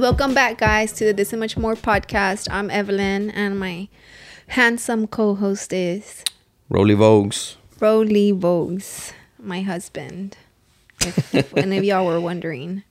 [0.00, 2.48] Welcome back, guys, to the This and Much More podcast.
[2.50, 3.88] I'm Evelyn, and my
[4.46, 6.24] handsome co-host is
[6.70, 7.56] Roly Vogues.
[7.80, 10.38] Roly Vogues, my husband.
[11.02, 12.82] If, any of y'all were wondering,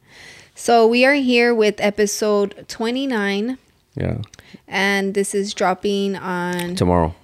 [0.54, 3.58] so we are here with episode 29,
[3.96, 4.22] Yeah.
[4.68, 6.76] and this is dropping on.
[6.76, 7.16] Tomorrow.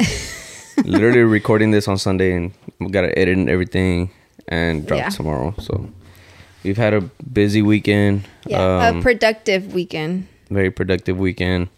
[0.84, 4.10] Literally recording this on Sunday and we gotta edit and everything
[4.48, 5.08] and drop Yeah.
[5.10, 5.54] tomorrow.
[5.60, 5.88] So
[6.62, 7.00] we've had a
[7.32, 8.28] busy weekend.
[8.46, 10.26] Yeah, Um, a productive weekend.
[10.50, 11.68] very productive weekend.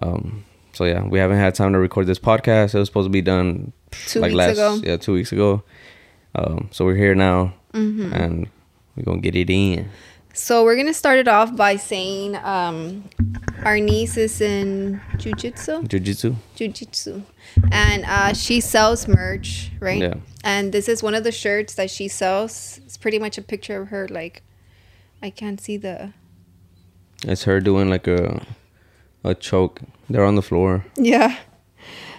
[0.00, 2.74] Um so yeah, we haven't had time to record this podcast.
[2.74, 3.72] It was supposed to be done
[4.06, 4.80] Two weeks ago.
[4.82, 5.62] Yeah, two weeks ago.
[6.34, 8.12] Um, so we're here now, Mm-hmm.
[8.14, 8.48] and
[8.96, 9.90] we're gonna get it in.
[10.34, 13.04] So we're gonna start it off by saying um,
[13.64, 15.86] our niece is in jujitsu.
[15.86, 16.36] Jiu-jitsu.
[16.56, 17.22] jujitsu,
[17.70, 20.00] and uh, she sells merch, right?
[20.00, 20.14] Yeah.
[20.42, 22.80] And this is one of the shirts that she sells.
[22.84, 24.08] It's pretty much a picture of her.
[24.08, 24.42] Like,
[25.22, 26.12] I can't see the.
[27.24, 28.44] It's her doing like a
[29.22, 29.80] a choke.
[30.08, 30.84] They're on the floor.
[30.96, 31.36] Yeah.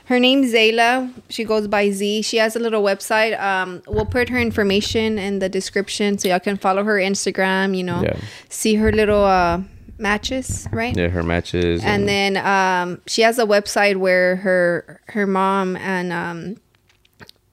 [0.06, 1.12] Her name's Zayla.
[1.30, 2.24] She goes by Z.
[2.24, 3.40] She has a little website.
[3.40, 7.76] Um, we'll put her information in the description so y'all can follow her Instagram.
[7.76, 8.18] You know, Yeah.
[8.50, 9.62] see her little uh,
[9.98, 10.96] matches, right?
[10.96, 11.84] Yeah, her matches.
[11.84, 16.58] and then um, she has a website where her her mom and um,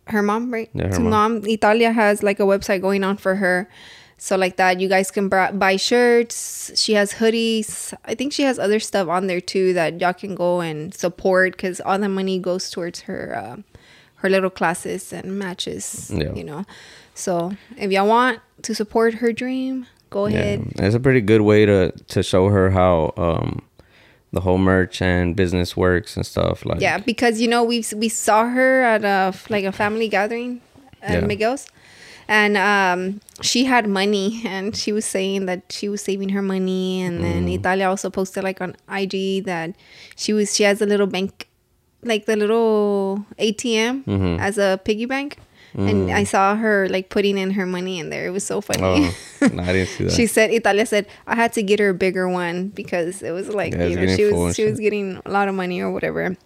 [0.07, 1.43] her mom right Yeah, her So mom.
[1.47, 3.69] Italia has like a website going on for her
[4.23, 8.59] so like that you guys can buy shirts she has hoodies I think she has
[8.59, 12.39] other stuff on there too that y'all can go and support because all the money
[12.39, 13.57] goes towards her uh,
[14.17, 16.35] her little classes and matches Yeah.
[16.35, 16.65] you know
[17.15, 21.41] so if y'all want to support her dream go ahead Yeah, it's a pretty good
[21.41, 23.63] way to to show her how um
[24.33, 26.65] the whole merch and business works and stuff.
[26.65, 30.61] Like Yeah, because you know we we saw her at a like a family gathering
[31.03, 31.27] at Yeah.
[31.27, 31.67] Miguel's,
[32.31, 37.03] and um, she had money, and she was saying that she was saving her money,
[37.03, 37.59] and then Mm.
[37.59, 39.75] Italia also posted like on IG that
[40.17, 41.49] she was she has a little bank,
[42.07, 44.39] like the little ATM Mhm.
[44.39, 45.39] as a piggy bank,
[45.75, 48.27] and I saw her like putting in her money in there.
[48.27, 48.83] It was so funny.
[48.83, 49.15] Mm.
[49.43, 50.13] Oh, no, I didn't see that.
[50.15, 53.49] She said Italia said I had to get her a bigger one because it was
[53.51, 56.37] like Yeah, you know she was she was getting a lot of money or whatever.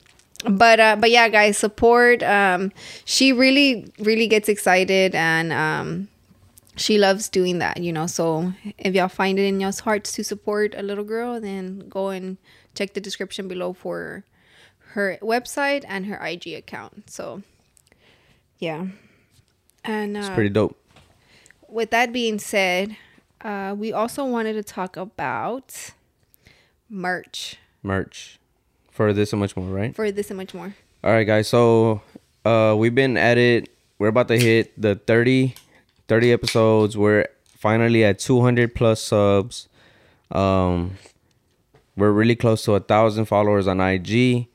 [0.48, 2.72] But uh but yeah guys support um
[3.04, 6.08] she really really gets excited and um
[6.76, 8.06] she loves doing that, you know.
[8.06, 12.08] So if y'all find it in y'all's hearts to support a little girl, then go
[12.08, 12.36] and
[12.74, 14.24] check the description below for
[14.94, 17.10] her website and her IG account.
[17.10, 17.42] So
[18.58, 18.86] yeah.
[19.84, 20.76] And uh, it's pretty dope.
[21.68, 22.96] with that being said,
[23.42, 25.92] uh, we also wanted to talk about
[26.88, 28.38] merch Merch
[28.94, 29.94] for this and much more, right?
[29.94, 30.72] for this and much more.
[31.02, 31.48] All right, guys.
[31.48, 32.00] So
[32.46, 33.68] uh we've been at it.
[33.98, 35.54] We're about to hit the 30,
[36.08, 36.96] 30 episodes.
[36.96, 37.26] We're
[37.58, 39.68] finally at 200 plus subs.
[40.30, 40.98] Um,
[41.96, 44.48] we're really close to a thousand followers on IG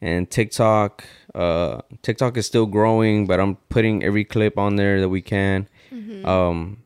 [0.00, 1.04] and TikTok.
[1.34, 5.68] Uh, TikTok is still growing, but I'm putting every clip on there that we can.
[6.24, 6.82] Um,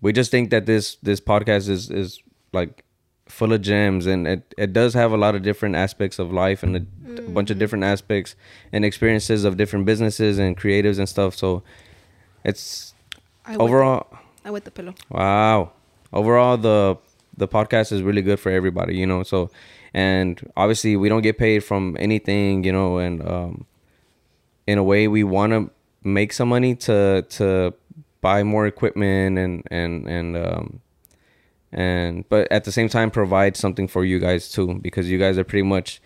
[0.00, 2.84] we just think that this this podcast is is like
[3.28, 6.62] full of gems and it, it does have a lot of different aspects of life
[6.62, 8.34] and a, a bunch of different aspects
[8.72, 11.62] and experiences of different businesses and creatives and stuff so
[12.44, 12.94] it's
[13.44, 14.18] I overall the,
[14.48, 14.94] I wet the pillow.
[15.10, 15.72] Wow.
[16.12, 16.96] Overall the
[17.36, 19.22] the podcast is really good for everybody, you know.
[19.22, 19.50] So
[19.94, 23.66] and obviously we don't get paid from anything, you know, and um
[24.66, 25.70] in a way we want to
[26.02, 27.74] make some money to to
[28.20, 30.80] buy more equipment and and and um
[31.72, 35.36] and but at the same time provide something for you guys too because you guys
[35.38, 36.00] are pretty much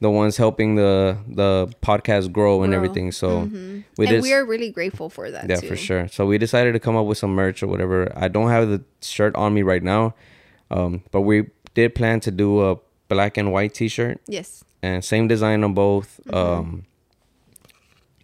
[0.00, 2.76] the ones helping the the podcast grow and Grow.
[2.82, 3.12] everything.
[3.12, 3.48] So
[3.96, 5.48] we and we are really grateful for that.
[5.48, 5.68] yeah, too.
[5.68, 6.08] for sure.
[6.08, 8.12] So we decided to come up with some merch or whatever.
[8.16, 10.14] I don't have the shirt on me right now,
[10.70, 12.76] um, but we did plan to do a
[13.08, 14.64] black and white T-shirt Yes.
[14.82, 16.20] and same design on both.
[16.26, 16.36] Mm-hmm.
[16.36, 16.84] Um,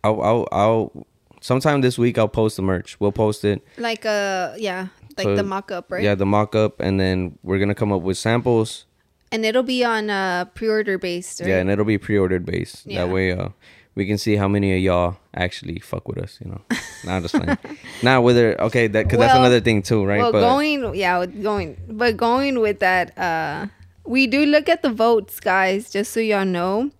[0.03, 1.06] I'll, I'll, I'll
[1.41, 2.98] sometime this week I'll post the merch.
[3.01, 3.63] We'll post it.
[3.77, 6.03] Like uh yeah, like So, the mock up, right?
[6.03, 8.86] Yeah, the mock-up, and then we're gonna come up with samples.
[9.30, 11.48] And it'll be on uh pre-order based, right?
[11.48, 12.86] Yeah, and it'll be pre-ordered based.
[12.86, 13.04] Yeah.
[13.04, 13.50] That way, uh,
[13.94, 16.38] we can see how many of y'all actually fuck with us.
[16.42, 16.60] You know,
[17.09, 17.59] I'm just playing.
[18.03, 20.20] nah, whether okay, that because that's another thing too, right?
[20.20, 23.66] Well, going yeah, going but going with that, uh
[24.04, 26.91] we do look at the votes, guys, just so y'all know.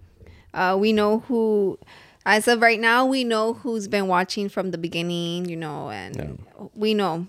[0.53, 1.79] Uh we know who
[2.27, 6.45] as of right now, we know who's been watching from the beginning, you know, and
[6.75, 7.27] we know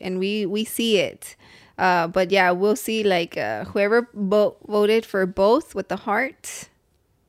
[0.00, 1.36] and we we see it.
[1.78, 6.68] Uh but yeah, we'll see like uh whoever bo- voted for both with the heart,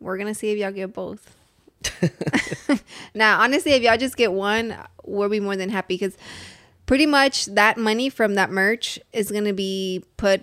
[0.03, 1.35] we're going to see if y'all get both.
[3.15, 6.17] now, honestly, if y'all just get one, we'll be more than happy because
[6.85, 10.41] pretty much that money from that merch is going to be put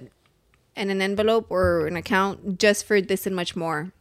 [0.77, 3.93] in an envelope or an account just for this and much more.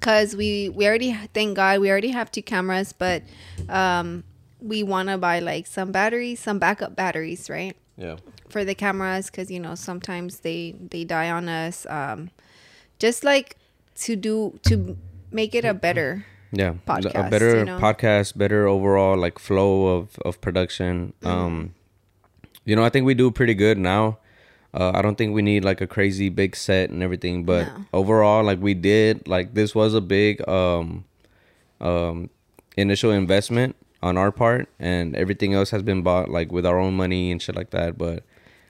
[0.00, 3.22] Cause we we already thank God we already have two cameras, but
[3.68, 4.24] um,
[4.62, 7.76] we want to buy like some batteries, some backup batteries, right?
[7.96, 8.16] Yeah.
[8.48, 12.30] for the cameras because you know sometimes they they die on us um
[12.98, 13.56] just like
[13.96, 14.96] to do to
[15.30, 16.70] make it a better Yeah.
[16.70, 17.78] a Podcast, better you know?
[17.78, 21.12] podcast, better overall like flow of of production.
[21.20, 21.28] Mm-hmm.
[21.28, 21.74] Um,
[22.64, 24.16] you know, I think we do pretty good now.
[24.72, 27.84] Uh, I don't think we need like a crazy big set and everything, but No.
[27.92, 31.04] overall, like we did, like this was a big um,
[31.80, 32.30] um,
[32.76, 36.94] initial investment on our part, and everything else has been bought like with our own
[36.94, 37.96] money and shit like that.
[37.98, 38.22] But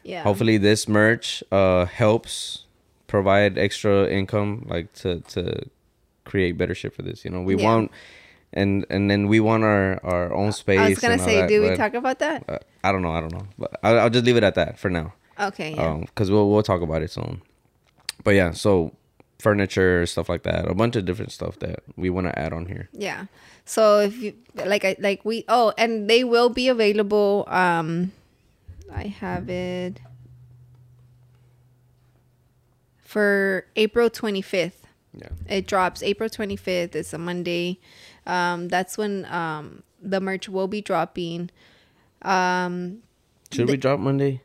[0.02, 2.64] yeah hopefully, this merch uh helps
[3.06, 5.62] provide extra income, like to to
[6.24, 7.24] create better shit for this.
[7.24, 7.64] You know, we Yeah.
[7.64, 7.90] want.
[8.52, 10.80] And and then we want our, our own space.
[10.80, 13.12] i was gonna say that, do we talk about that uh, I don't know.
[13.12, 13.46] I don't know.
[13.56, 15.14] But I'll, I'll just leave it at that for now.
[15.38, 17.42] okay yeah Um, because we'll we'll talk about it soon.
[18.24, 18.92] But yeah, so
[19.40, 22.66] furniture stuff like that, a bunch of different stuff that we want to add on
[22.66, 22.88] here.
[22.92, 23.26] yeah
[23.64, 24.34] so if you
[24.66, 28.10] like i like we oh and they will be available um
[28.92, 30.00] i have it
[33.02, 34.72] for april 25th
[35.14, 35.28] Yeah.
[35.48, 37.78] it drops april 25th it's a monday
[38.26, 41.50] um that's when um the merch will be dropping
[42.22, 42.98] um
[43.52, 44.42] Should we drop Monday?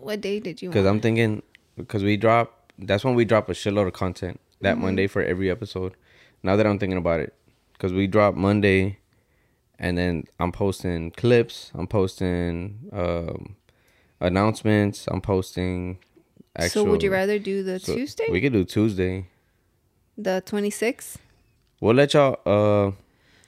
[0.00, 0.86] what day did you Because?
[0.86, 1.42] I'm thinking
[1.76, 2.57] because we drop.
[2.78, 4.82] That's when we drop a shitload of content that Mm-hmm.
[4.84, 5.94] Monday for every episode.
[6.42, 7.34] Now that I'm thinking about it,
[7.72, 8.98] because we drop Monday,
[9.78, 11.70] and then I'm posting clips.
[11.74, 13.56] I'm posting um,
[14.20, 15.06] announcements.
[15.08, 15.98] I'm posting.
[16.68, 19.26] so would you rather do the so tuesday We could do Tuesday.
[20.16, 21.16] the 26th
[21.80, 22.40] We'll let y'all.
[22.44, 22.90] Uh,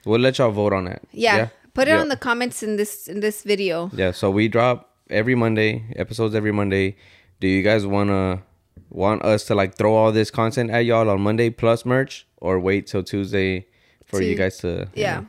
[0.05, 1.03] we'll let y'all vote on that.
[1.11, 2.01] yeah, put it Yeah.
[2.01, 6.35] on the comments in this in this video Yeah, so we drop every Monday, episodes
[6.37, 6.97] every Monday.
[7.41, 8.43] Do you guys wanna
[8.89, 12.59] want us to like throw all this content at y'all on Monday plus merch, or
[12.59, 13.67] wait till Tuesday
[14.07, 14.89] for you guys to?
[14.95, 15.27] yeah know?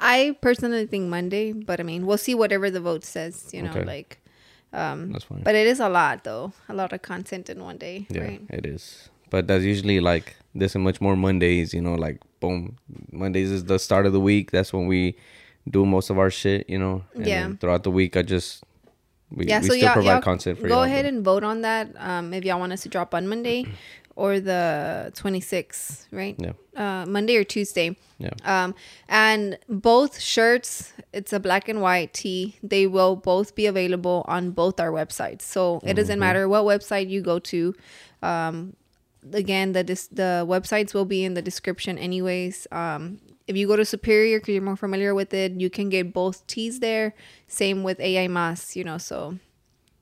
[0.00, 3.70] i personally think monday but i mean we'll see whatever the vote says you know
[3.70, 3.84] Okay.
[3.84, 4.18] like
[4.72, 5.42] um that's fine.
[5.42, 8.42] but it is a lot though a lot of content in one day yeah, right
[8.50, 9.08] it is.
[9.30, 11.74] But that's usually like this and much more Mondays.
[11.74, 12.76] You know, like boom,
[13.12, 14.52] Mondays is the start of the week.
[14.52, 15.18] That's when we
[15.68, 16.64] do most of our shit.
[16.68, 17.52] You know, and Yeah.
[17.60, 18.64] throughout the week, I just
[19.30, 21.88] we, yeah we so still y'all, provide content for go ahead and vote on that
[21.98, 23.66] um if y'all want us to drop on monday
[24.16, 26.34] or the 26th right?
[26.38, 26.52] Yeah.
[26.76, 27.96] uh monday or tuesday.
[28.18, 28.30] Yeah.
[28.44, 28.74] um
[29.08, 32.56] and both shirts it's a black and white tee.
[32.62, 35.42] They will both be available on both our websites.
[35.42, 37.74] So it doesn't matter what website you go to
[38.22, 38.74] um
[39.32, 42.66] again the dis- the websites will be in the description anyways.
[42.72, 46.12] Um if you go to superior because you're more familiar with it you can get
[46.12, 47.14] both teas there
[47.48, 49.34] same with ai mas you know so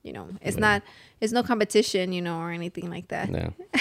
[0.03, 0.83] you know it's not
[1.21, 3.51] it's no competition you know or anything like that Yeah.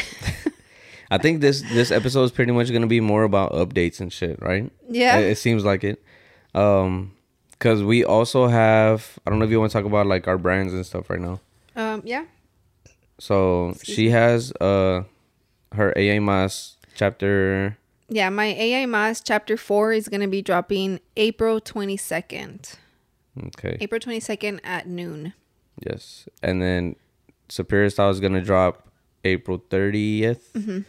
[1.11, 4.41] I think this this episode is pretty much gonna be more about updates and shit,
[4.41, 4.71] right?
[4.89, 5.19] Yeah.
[5.19, 6.01] It, it seems like it.
[6.55, 7.13] Um,
[7.59, 9.19] cause we also have.
[9.25, 11.21] I don't know if you want to talk about like our brands and stuff right
[11.21, 11.39] now.
[11.75, 12.25] um yeah
[13.19, 15.03] So she has uh
[15.73, 17.77] her AI Mas chapter.
[18.09, 22.71] Yeah, my AI Mas chapter four is gonna be dropping April twenty second.
[23.47, 23.77] Okay.
[23.81, 25.33] April twenty second at noon.
[25.85, 26.95] Yes, and then
[27.49, 28.87] Superior Style is gonna drop
[29.23, 30.79] April 30th Mm-hmm.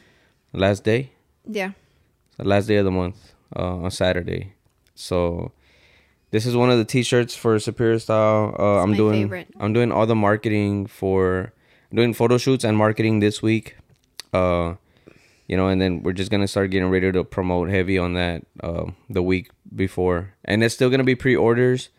[0.53, 1.11] Last day.
[1.49, 1.73] Yeah.
[2.37, 4.53] the last day of the month uh, on Saturday.
[4.95, 5.53] So
[6.31, 8.55] this is one of the t-shirts for Superior Style.
[8.59, 9.49] Uh, I'm my doing favorite.
[9.59, 11.53] I'm doing all the marketing for
[11.91, 13.77] I'm doing photo shoots and marketing this week.
[14.33, 14.75] Uh,
[15.47, 18.45] you know, and then we're just gonna start getting ready to promote heavy on that
[18.63, 21.91] uh, the week before, and it's still gonna be pre-orders.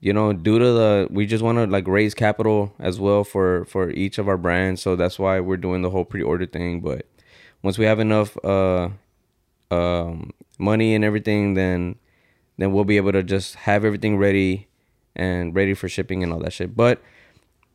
[0.00, 3.64] You know, due to the we just want to like raise capital as well for
[3.64, 6.80] for each of our brands, so that's why we're doing the whole pre-order thing.
[6.80, 7.06] But
[7.64, 8.90] once we have enough uh
[9.70, 11.96] um money and everything then
[12.58, 14.68] then we'll be able to just have everything ready
[15.16, 17.02] and ready for shipping and all that shit but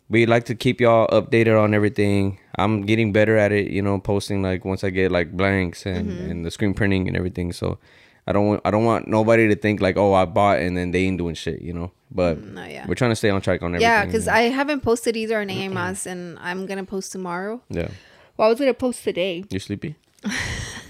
[0.09, 3.99] we like to keep y'all updated on everything i'm getting better at it you know
[3.99, 7.77] posting like once i get like blanks and and the screen printing and everything so
[8.27, 10.91] i don't want i don't want nobody to think like oh i bought and then
[10.91, 12.87] they ain't doing shit you know but No, yeah.
[12.87, 15.47] we're trying to stay on track on everything Yeah, because I haven't posted either on
[15.73, 17.61] Mas and I'm gonna post tomorrow.
[17.69, 17.89] yeah
[18.35, 19.43] Well, I was gonna post today.
[19.51, 19.93] you sleepy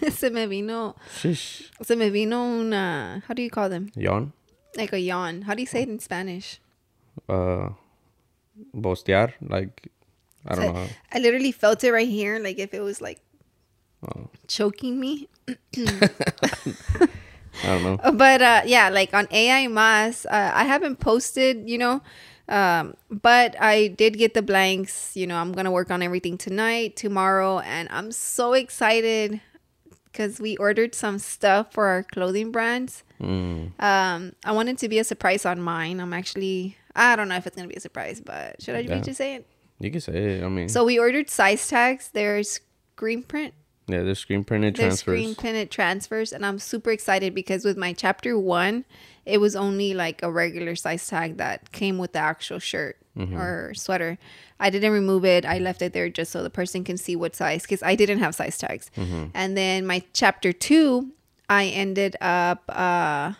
[0.09, 1.69] se me vino Shish.
[1.81, 3.91] se me vino una how do you call them?
[3.97, 4.31] yawn
[4.77, 5.41] Like a yawn.
[5.43, 6.61] How do you say it in Spanish?
[7.27, 7.69] uh
[8.73, 9.91] bostear like
[10.45, 10.95] i don't So know how.
[11.11, 13.19] I literally felt it right here, like if it was like
[14.03, 14.29] Oh.
[14.47, 15.27] choking me.
[17.63, 18.01] I don't know.
[18.13, 22.01] But uh, yeah, like on AI Mas, uh, I haven't posted, you know,
[22.49, 25.15] Um, but I did get the blanks.
[25.15, 29.41] You know, I'm gonna work on everything tonight, tomorrow, and I'm so excited
[30.19, 33.03] because we ordered some stuff for our clothing brands.
[33.21, 33.71] Mm.
[33.81, 36.01] Um, I want it to be a surprise on mine.
[36.01, 38.99] I'm actually, I don't know if it's gonna be a surprise, but should I Yeah.
[38.99, 39.47] just say it?
[39.79, 40.43] You can say it.
[40.43, 42.09] I mean, So we ordered size tags.
[42.11, 42.59] There's
[42.95, 43.53] screen print.
[43.87, 45.01] yeah, there's screen printed There's transfers.
[45.23, 48.83] screen printed transfers, and I'm super excited because with my chapter one,
[49.25, 53.35] it was only like a regular size tag that came with the actual shirt Mm-hmm.
[53.35, 54.17] or sweater.
[54.61, 55.45] I didn't remove it.
[55.45, 58.19] I left it there just so the person can see what size because I didn't
[58.19, 58.89] have size tags.
[58.95, 59.25] Mm-hmm.
[59.33, 61.11] And then my chapter two,
[61.49, 63.33] I ended up uh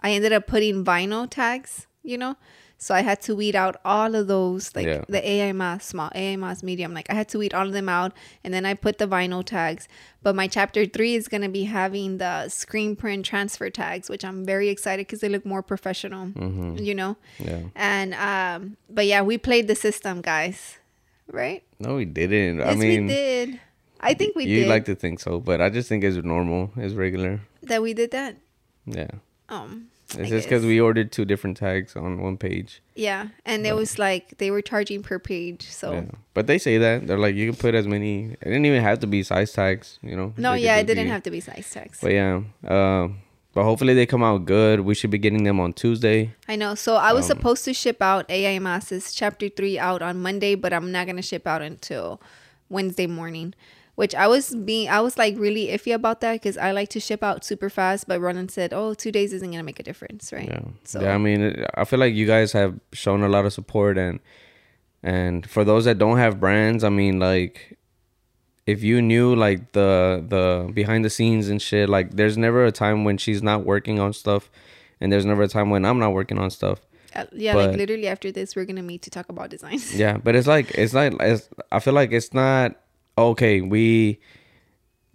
[0.00, 2.36] I ended up putting vinyl tags, you know.
[2.84, 5.04] So I had to weed out all of those, like Yeah.
[5.08, 6.92] the AI Mas small, AI Mas medium.
[6.92, 8.12] Like I had to weed all of them out,
[8.44, 9.88] and then I put the vinyl tags.
[10.22, 14.44] But my chapter three is gonna be having the screen print transfer tags, which I'm
[14.44, 16.24] very excited because they look more professional,
[16.88, 17.16] you know.
[17.38, 17.62] Yeah.
[17.74, 20.76] And um, but yeah, we played the system, guys.
[21.40, 21.62] Right?
[21.80, 22.60] No, we didn't.
[22.60, 23.60] I Yes, mean, we did.
[24.00, 26.70] I think we you did like to think so, but I just think it's normal.
[26.76, 27.40] It's regular.
[27.62, 27.80] that.
[27.80, 28.36] We did that.
[28.84, 29.08] Yeah.
[29.48, 29.88] Um,
[30.18, 32.80] It's I just because we ordered two different tags on one page.
[32.94, 35.68] Yeah, and it was like they were charging per page.
[35.70, 36.04] So Yeah.
[36.34, 38.32] But they say that they're like you can put as many.
[38.40, 39.98] It didn't even have to be size tags.
[40.02, 40.32] You know.
[40.36, 41.98] no, They yeah, it didn't be- have to be size tags.
[42.00, 42.42] But yeah.
[42.66, 43.18] Um.
[43.54, 44.80] but hopefully they come out good.
[44.80, 46.34] We should be getting them on Tuesday.
[46.48, 46.74] I know.
[46.74, 50.54] So I was Um, supposed to ship out AI Masses Chapter Three out on Monday,
[50.56, 52.20] but I'm not gonna ship out until
[52.68, 53.54] Wednesday morning.
[53.96, 57.00] Which I was being, I was like really iffy about that because I like to
[57.00, 58.08] ship out super fast.
[58.08, 60.62] But Roland said, "Oh, two days isn't gonna make a difference, right?" Yeah.
[60.82, 61.14] So yeah.
[61.14, 64.18] I mean, I feel like you guys have shown a lot of support and
[65.02, 67.78] and for those that don't have brands, I mean, like
[68.66, 72.72] if you knew like the the behind the scenes and shit, like there's never a
[72.72, 74.50] time when she's not working on stuff,
[75.00, 76.80] and there's never a time when I'm not working on stuff.
[77.14, 79.94] uh, yeah, but- like literally after this, we're gonna meet to talk about designs.
[79.94, 82.74] Yeah, but it's like it's like it's, I feel like it's not
[83.16, 83.60] okay.
[83.60, 84.20] We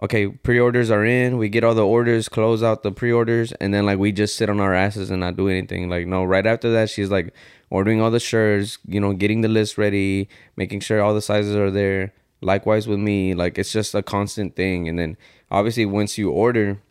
[0.02, 1.38] okay, pre-orders are in.
[1.38, 4.50] We get all the orders, close out the pre-orders, and then like we just sit
[4.50, 5.90] on our asses and not do anything.
[5.90, 7.34] Like no, right after that, she's like
[7.70, 11.56] ordering all the shirts, you know, getting the list ready, making sure all the sizes
[11.56, 12.14] are there.
[12.42, 14.88] Likewise with me, like it's just a constant thing.
[14.88, 15.18] And then
[15.52, 16.82] obviously once you order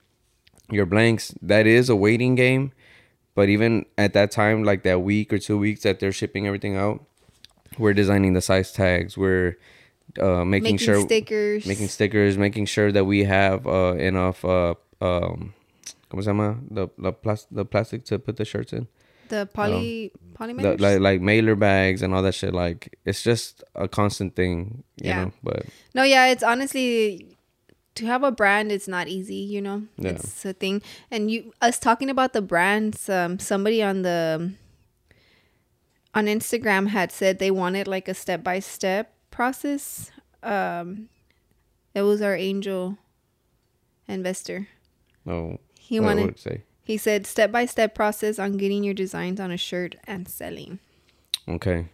[0.70, 2.72] your blanks, that is a waiting game.
[3.34, 6.76] But even at that time, like that week or two weeks that they're shipping everything
[6.76, 7.04] out,
[7.78, 9.16] we're designing the size tags.
[9.16, 9.56] We're
[10.20, 11.66] uh, making, Making sure stickers.
[11.66, 15.54] making stickers, making sure that we have uh, enough uh, um,
[16.10, 16.58] ¿cómo se llama?
[16.70, 18.88] The the, plas- the plastic to put the shirts in,
[19.28, 20.80] the poly the, poly mailers.
[20.80, 22.52] like like mailer bags and all that shit.
[22.54, 25.24] Like it's just a constant thing, you Yeah.
[25.24, 25.32] know.
[25.42, 27.36] But No, yeah, it's honestly
[27.94, 28.70] to have a brand.
[28.72, 29.82] It's not easy, you know.
[29.98, 30.10] Yeah.
[30.10, 33.08] It's a thing, and you us talking about the brands.
[33.08, 34.52] Um, somebody on the
[36.14, 40.10] on Instagram had said they wanted like a step by step process.
[40.42, 41.08] Um,
[41.94, 42.98] it was our angel
[44.08, 44.66] investor.
[45.26, 46.38] Oh, He wanted.
[46.40, 46.62] say?
[46.82, 50.80] He said step by step process on getting your designs on a shirt and selling.
[51.46, 51.86] Okay.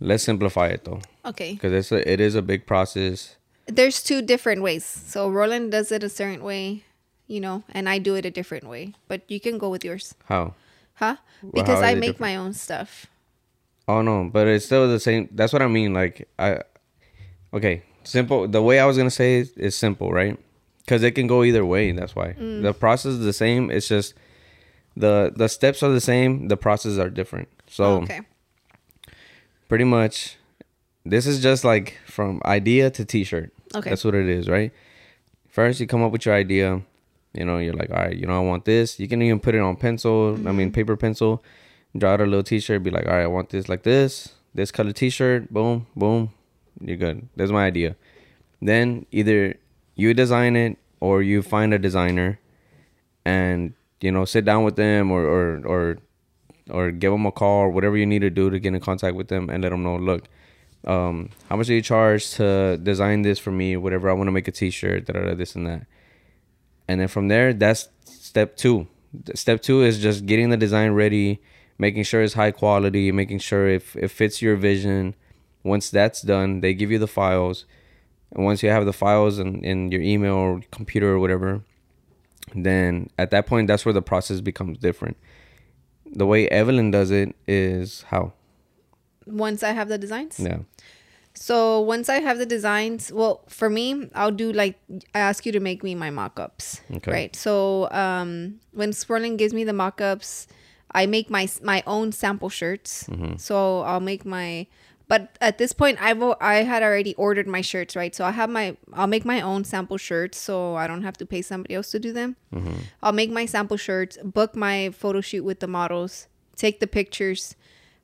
[0.00, 1.52] Let's simplify it though, Okay.
[1.54, 3.36] because it's a, it is a big process.
[3.66, 4.82] there's two different ways.
[4.84, 6.82] So Roland does it a certain way,
[7.28, 8.94] you know, and I do it a different way.
[9.06, 10.54] But you can go with yours, How?
[10.94, 11.16] huh?
[11.42, 12.20] Well, Because I make different?
[12.20, 13.06] my own stuff.
[13.88, 15.28] Oh no, but it's still the same.
[15.32, 15.92] That's what I mean.
[15.94, 16.60] Like I,
[17.52, 18.46] okay, simple.
[18.48, 20.38] The way I was gonna say is, is simple, right?
[20.80, 21.92] Because it can go either way.
[21.92, 22.62] That's why Mm.
[22.62, 23.70] the process is the same.
[23.70, 24.14] It's just
[24.96, 26.48] the the steps are the same.
[26.48, 27.48] The processes are different.
[27.68, 28.20] So Oh, okay.
[29.68, 30.36] pretty much,
[31.04, 33.52] this is just like from idea to T-shirt.
[33.74, 33.90] Okay.
[33.90, 34.72] that's what it is, right?
[35.48, 36.82] First, you come up with your idea.
[37.32, 38.98] You know, you're like, all right, you know, I want this.
[38.98, 40.34] You can even put it on pencil.
[40.34, 40.56] I Mm-hmm.
[40.56, 41.42] mean, paper pencil.
[41.96, 42.82] Draw out a little T-shirt.
[42.82, 44.34] Be like, all right, I want this like this.
[44.54, 45.52] This color T-shirt.
[45.52, 46.32] Boom, boom.
[46.80, 47.28] You're good.
[47.36, 47.96] That's my idea.
[48.62, 49.56] Then either
[49.94, 52.38] you design it or you find a designer,
[53.24, 55.98] and you know, sit down with them or or or
[56.70, 59.16] or give them a call or whatever you need to do to get in contact
[59.16, 60.28] with them and let them know, look,
[60.86, 63.76] um, how much do you charge to design this for me?
[63.76, 65.86] Whatever I want to make a T-shirt, da, da, da, this and that.
[66.88, 68.86] And then from there, that's step two.
[69.34, 71.40] Step two is just getting the design ready,
[71.80, 75.14] making sure it's high quality, making sure if it fits your vision.
[75.64, 77.64] Once that's done, they give you the files.
[78.32, 81.62] And once you have the files in, in your email or computer or whatever,
[82.54, 85.16] then at that point, that's where the process becomes different.
[86.20, 88.32] The way Evelyn does it is how?
[89.26, 90.38] Once I have the designs.
[90.38, 90.58] Yeah.
[91.34, 94.78] So once I have the designs, well, for me, I'll do like
[95.14, 97.12] I ask you to make me my mock-ups, Okay.
[97.12, 97.36] right?
[97.36, 100.48] So um, when Swirling gives me the mock-ups,
[100.92, 103.08] I make my my own sample shirts.
[103.38, 104.66] So I'll make my
[105.08, 108.14] but at this point I've I had already ordered my shirts, right?
[108.14, 111.26] So I have my I'll make my own sample shirts so I don't have to
[111.26, 112.36] pay somebody else to do them.
[113.02, 117.56] I'll make my sample shirts, book my photo shoot with the models, take the pictures.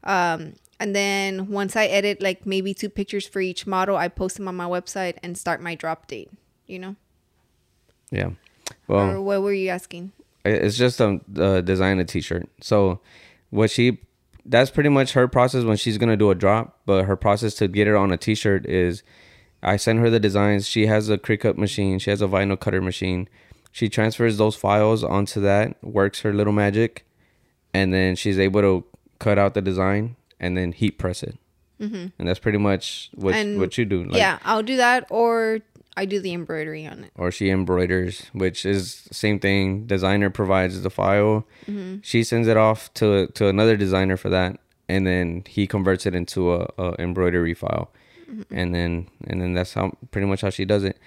[0.02, 4.36] Um and then once I edit like maybe two pictures for each model, I post
[4.36, 6.30] them on my website and start my drop date,
[6.66, 6.96] you know?
[8.10, 8.30] Yeah.
[8.88, 10.12] or Well, what were you asking?
[10.48, 12.48] It's just um uh, design a t-shirt.
[12.60, 13.00] So
[13.50, 13.98] what she
[14.44, 16.80] that's pretty much her process when she's gonna do a drop.
[16.86, 19.02] But her process to get it on a t-shirt is
[19.62, 20.68] I send her the designs.
[20.68, 21.98] She has a Cricut machine.
[21.98, 23.28] She has a vinyl cutter machine.
[23.72, 27.06] She transfers those files onto that, works her little magic,
[27.74, 28.84] and then she's able to
[29.18, 31.36] cut out the design and then heat press it.
[31.80, 32.06] Mm-hmm.
[32.18, 34.04] And that's pretty much what And- what you do.
[34.04, 35.60] Like, yeah, I'll do that or
[35.96, 37.10] I do the embroidery on it.
[37.16, 39.86] or she embroiders, which is same thing.
[39.86, 41.46] Designer provides the file,
[42.02, 46.14] she sends it off to to another designer for that, and then he converts it
[46.14, 47.90] into a, a embroidery file,
[48.50, 50.98] and then and then that's how pretty much how she does it.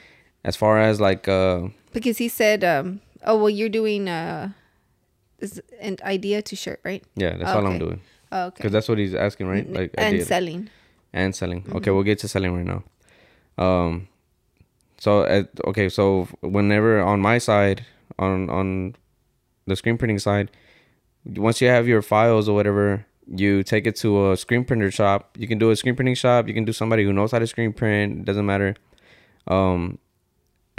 [0.44, 4.50] As far as like uh Because he said, um, oh, well, you're doing uh,
[5.40, 7.04] this an idea to shirt, right?
[7.16, 8.56] yeah, that's all I'm doing Oh, okay.
[8.58, 9.70] because that's what he's asking, right?
[9.72, 10.70] Like and idea- selling.
[11.14, 11.66] and selling.
[11.76, 12.84] Okay, we'll get to selling right now.
[13.58, 14.08] Um,
[15.00, 17.86] so at, okay, so whenever on my side,
[18.18, 18.96] on on
[19.66, 20.52] the screen printing side,
[21.26, 25.38] once you have your files or whatever, you take it to a screen printer shop.
[25.38, 26.48] You can do a screen printing shop.
[26.48, 28.26] You can do somebody who knows how to screen print.
[28.26, 28.76] Doesn't matter.
[29.48, 30.00] Um,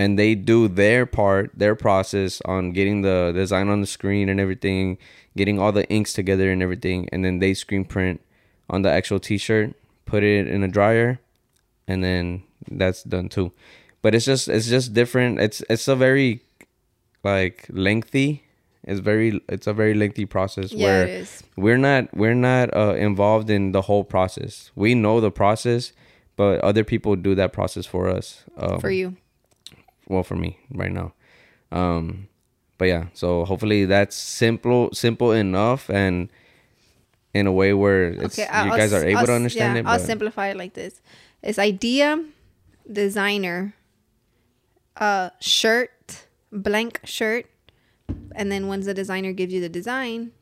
[0.00, 4.40] and they do their part, their process on getting the design on the screen and
[4.40, 4.96] everything,
[5.36, 8.22] getting all the inks together and everything, and then they screen print
[8.70, 9.74] on the actual T-shirt,
[10.06, 11.20] put it in a dryer,
[11.86, 13.52] and then that's done too.
[14.02, 15.40] But it's just it's just different.
[15.40, 16.40] It's it's a very
[17.24, 18.44] like lengthy.
[18.84, 21.42] It's very it's a very lengthy process Yeah, where it is.
[21.56, 24.70] we're not we're not uh, involved in the whole process.
[24.74, 25.92] We know the process,
[26.36, 28.44] but other people do that process for us.
[28.56, 29.16] Um, For you.
[30.08, 31.12] well for me right now
[31.70, 32.26] um
[32.78, 36.28] but yeah so hopefully that's simple simple enough and
[37.32, 40.00] in a way where it's Okay, you guys are able to understand yeah, it I'll
[40.00, 41.00] simplify it like this:
[41.44, 42.18] It's idea,
[42.90, 43.74] designer,
[45.00, 47.46] uh, shirt, blank shirt,
[48.34, 50.32] and then once the designer gives you the design,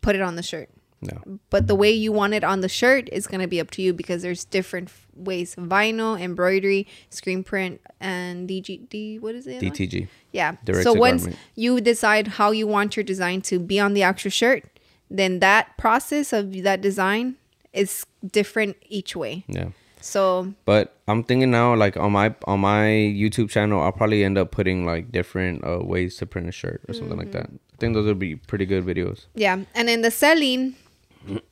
[0.00, 0.70] put it on the shirt.
[1.02, 3.82] no But the way you want it on the shirt is gonna be up to
[3.82, 9.20] you because there's different f- ways: vinyl, embroidery, screen print, and DGD.
[9.20, 9.60] What is it?
[9.62, 10.56] dtg Yeah.
[10.64, 11.38] Direct so once garment.
[11.54, 14.64] you decide how you want your design to be on the actual shirt,
[15.10, 17.36] then that process of that design
[17.72, 18.06] is
[18.38, 19.44] different each way.
[19.48, 19.68] yeah
[20.04, 22.84] So but i'm thinking now like on my on my
[23.22, 26.82] youtube channel i'll probably end up putting like different uh, ways to print a shirt
[26.88, 27.74] or something like that Mm-hmm.
[27.74, 30.74] i think those would be pretty good videos yeah, and then the selling,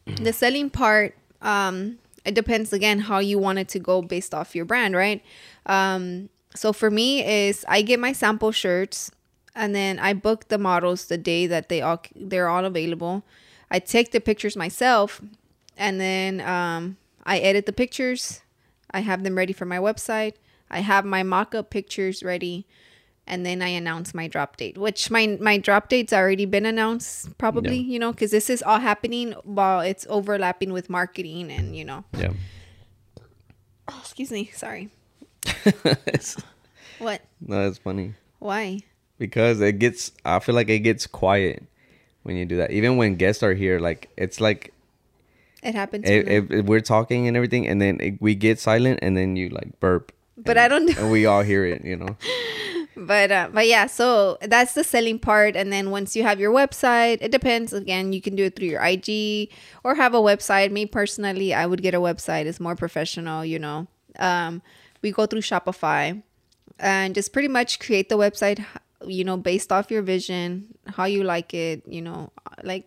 [0.07, 4.55] the selling part, um, it depends again how you want it to go based off
[4.55, 5.23] your brand, right?
[5.67, 9.11] Um, so for me is I get my sample shirts
[9.55, 13.25] and then I book the models the day that they all they're all available.
[13.71, 15.21] I take the pictures myself
[15.77, 18.42] and then um, I edit the pictures.
[18.95, 20.35] I have them ready for my website.
[20.71, 22.67] I have my mock-up pictures ready
[23.27, 27.37] and then I announce my drop date, which my my drop date's already been announced
[27.39, 27.93] probably, Yeah.
[27.93, 32.05] you know, cuz this is all happening while it's overlapping with marketing and, you know.
[32.19, 32.33] yeah
[33.89, 34.91] Oh, excuse me, sorry.
[36.99, 37.21] What?
[37.41, 38.81] no that's funny Why?
[39.19, 41.65] because it gets i feel like it gets quiet
[42.23, 44.72] when you do that even when guests are here like it's like
[45.63, 46.05] It happens.
[46.09, 48.99] if, when I- if, if we're talking and everything and then it, we get silent
[49.03, 50.13] and then you like burp.
[50.37, 51.03] But and- I don't Know.
[51.05, 52.17] and we all hear it you know?
[52.95, 56.53] But uh, but yeah so that's the selling part and then once you have your
[56.53, 57.73] website it depends.
[57.73, 59.49] Again you can do it through your ig
[59.83, 60.71] or have a website.
[60.73, 62.45] Me personally i would get a website.
[62.45, 63.87] It's more professional you know?
[64.19, 64.61] Um,
[65.01, 66.23] we go through shopify
[66.79, 68.63] and just pretty much create the website
[69.07, 72.31] you know based off your vision how you like it you know
[72.63, 72.85] like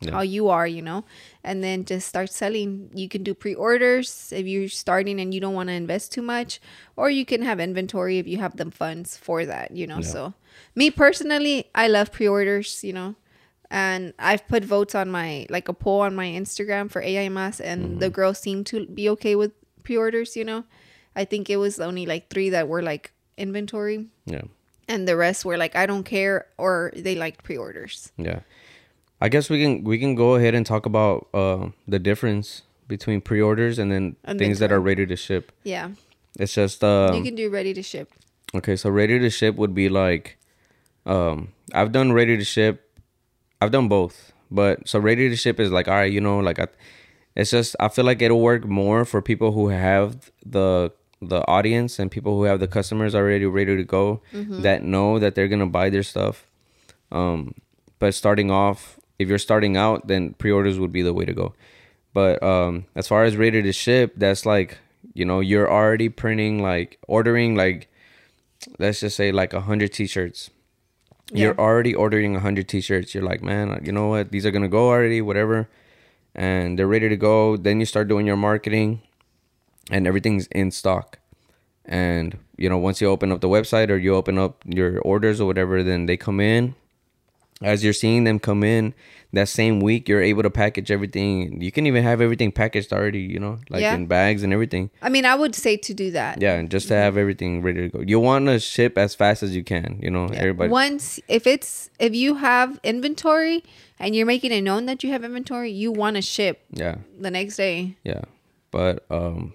[0.00, 0.12] Yeah.
[0.18, 1.04] how you are you know
[1.48, 2.90] and then just start selling.
[2.92, 6.60] You can do pre-orders if you're starting and you don't want to invest too much
[6.94, 10.12] or you can have inventory if you have the funds for that you know Yeah.
[10.14, 10.34] so.
[10.74, 13.14] Me personally i love pre-orders you know
[13.70, 18.00] and i've put votes on my like a poll on my instagram for aimas and
[18.00, 18.14] the mm-hmm.
[18.14, 20.64] girls seem to be okay with pre-orders you know.
[21.16, 24.06] I think it was only like three that were like inventory.
[24.24, 24.42] Yeah.
[24.86, 28.12] And the rest were like i don't care or they liked pre-orders.
[28.18, 28.40] Yeah
[29.20, 33.20] i guess we can we can go ahead and talk about uh the difference between
[33.20, 35.90] pre-orders and then And things that are ready to ship yeah
[36.38, 38.10] it's just um you can do ready to ship
[38.54, 40.38] Okay, so ready to ship would be like
[41.04, 42.98] um I've done ready to ship.
[43.60, 46.58] I've done both, but so ready to ship is like all right, you know, like
[46.58, 46.68] I,
[47.36, 51.98] it's just I feel like it'll work more for people who have the the audience
[51.98, 55.66] and people who have the customers already ready to go that know that they're gonna
[55.66, 56.46] buy their stuff.
[57.12, 57.54] Um,
[57.98, 61.54] but starting off, if you're starting out, then pre-orders would be the way to go.
[62.14, 64.78] But um, as far as ready to ship, that's like
[65.14, 67.88] you know you're already printing like ordering like
[68.78, 70.50] let's just say like a hundred t-shirts.
[71.32, 73.14] You're already ordering a hundred t-shirts.
[73.14, 74.32] You're like, man, you know what?
[74.32, 75.68] These are gonna go already, whatever,
[76.34, 77.56] and they're ready to go.
[77.56, 79.02] Then you start doing your marketing,
[79.90, 81.18] and everything's in stock.
[81.84, 85.40] And you know, once you open up the website or you open up your orders
[85.40, 86.74] or whatever, then they come in.
[87.62, 88.94] As you're seeing them come in,
[89.32, 91.60] that same week you're able to package everything.
[91.60, 93.94] You can even have everything packaged already, you know, like Yeah.
[93.96, 94.90] in bags and everything.
[95.02, 96.40] I mean, I would say to do that.
[96.40, 98.04] Yeah, and just to have everything ready to go.
[98.06, 100.28] You want to ship as fast as you can, you know.
[100.30, 100.38] Yeah.
[100.38, 100.70] Everybody.
[100.70, 103.64] Once, if it's if you have inventory
[103.98, 107.30] and you're making it known that you have inventory, you want to ship Yeah, the
[107.30, 107.96] next day.
[108.04, 108.22] yeah.
[108.70, 109.54] But um,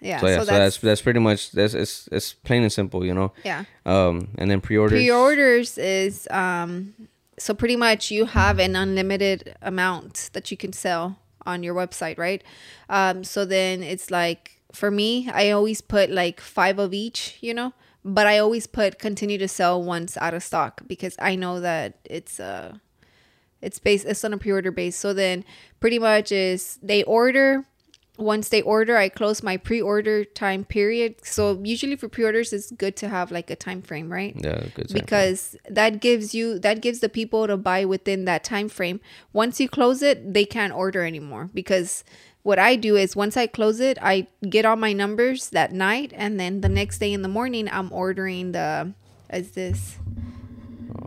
[0.00, 0.18] Yeah.
[0.20, 3.32] so yeah, so, that's, that's pretty much that's it's it's plain and simple, you know.
[3.44, 3.64] yeah.
[3.86, 4.98] Um, and then pre-orders.
[4.98, 6.92] Pre-orders is um,
[7.38, 12.18] so pretty much you have an unlimited amount that you can sell on your website,
[12.18, 12.42] right?
[12.88, 17.54] Um, so then it's like for me, I always put like five of each, you
[17.54, 17.72] know,
[18.04, 21.98] but I always put continue to sell once out of stock because I know that
[22.04, 22.76] it's uh
[23.62, 24.96] it's based it's on a pre-order base.
[24.96, 25.44] So then
[25.80, 27.64] pretty much is they order
[28.18, 31.16] once they order i close my pre-order time period.
[31.24, 34.34] So usually for pre-orders it's good to have like a time frame right?
[34.36, 34.92] Yeah, good.
[34.92, 39.00] because that gives you that gives the people to buy within that time frame.
[39.32, 41.50] Once you close it they can't order anymore.
[41.52, 42.04] Because
[42.42, 46.12] what i do is once i close it i get all my numbers that night.
[46.14, 48.94] And then the next day in the morning i'm ordering the
[49.32, 49.98] is this?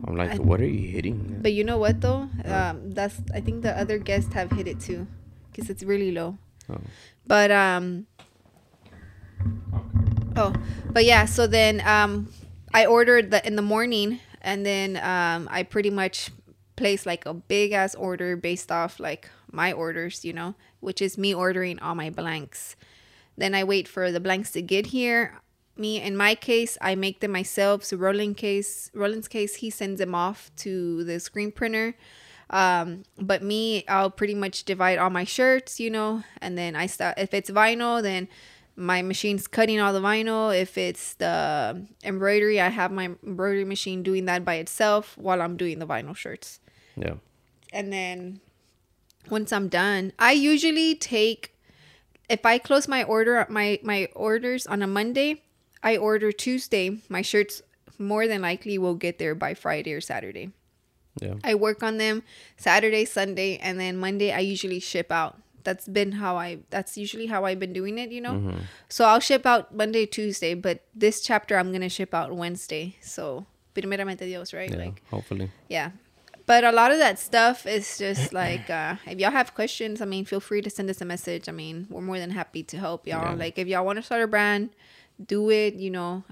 [0.06, 1.38] I'm like, what are you hitting?
[1.40, 2.28] but you know what though?
[2.44, 5.06] Um that's i think the other guests have hit it too.
[5.50, 6.38] Because it's really low
[6.70, 6.80] Oh.
[7.26, 8.06] but um
[10.36, 10.54] oh
[10.90, 12.28] but yeah so then um
[12.72, 16.30] i ordered the in the morning and then um i pretty much
[16.76, 21.16] placed like a big ass order based off like my orders you know which is
[21.16, 22.74] me ordering all my blanks.
[23.36, 25.40] Then i wait for the blanks to get here.
[25.76, 27.84] Me in my case i make them myself.
[27.84, 31.94] So roland case roland's case he sends them off to the screen printer
[32.50, 36.86] um, but me, I'll pretty much divide all my shirts, you know, and then I
[36.86, 37.18] start.
[37.18, 38.28] If it's vinyl, then
[38.74, 40.56] my machine's cutting all the vinyl.
[40.56, 45.56] If it's the embroidery, I have my embroidery machine doing that by itself while I'm
[45.56, 46.58] doing the vinyl shirts.
[46.96, 47.14] Yeah.
[47.72, 48.40] And then
[49.28, 51.54] once I'm done, I usually take
[52.28, 55.42] if I close my order my my orders on a Monday,
[55.84, 56.98] I order Tuesday.
[57.08, 57.62] My shirts
[57.96, 60.50] more than likely will get there by Friday or Saturday.
[61.20, 61.34] Yeah.
[61.44, 62.22] I work on them
[62.56, 65.38] Saturday, Sunday, and then Monday I usually ship out.
[65.62, 68.54] That's been how I that's usually how I've been doing it, you know.
[68.88, 72.96] So I'll ship out Monday, Tuesday, but this chapter I'm going to ship out Wednesday.
[73.02, 74.70] So primeramente Dios, right?
[74.70, 74.76] Yeah.
[74.78, 75.50] Like hopefully.
[75.68, 75.90] yeah.
[76.46, 80.06] But a lot of that stuff is just like uh if y'all have questions, I
[80.06, 81.46] mean, feel free to send us a message.
[81.48, 83.32] I mean, we're more than happy to help y'all.
[83.36, 83.44] Yeah.
[83.44, 84.70] Like if y'all want to start a brand,
[85.24, 86.24] do it, you know.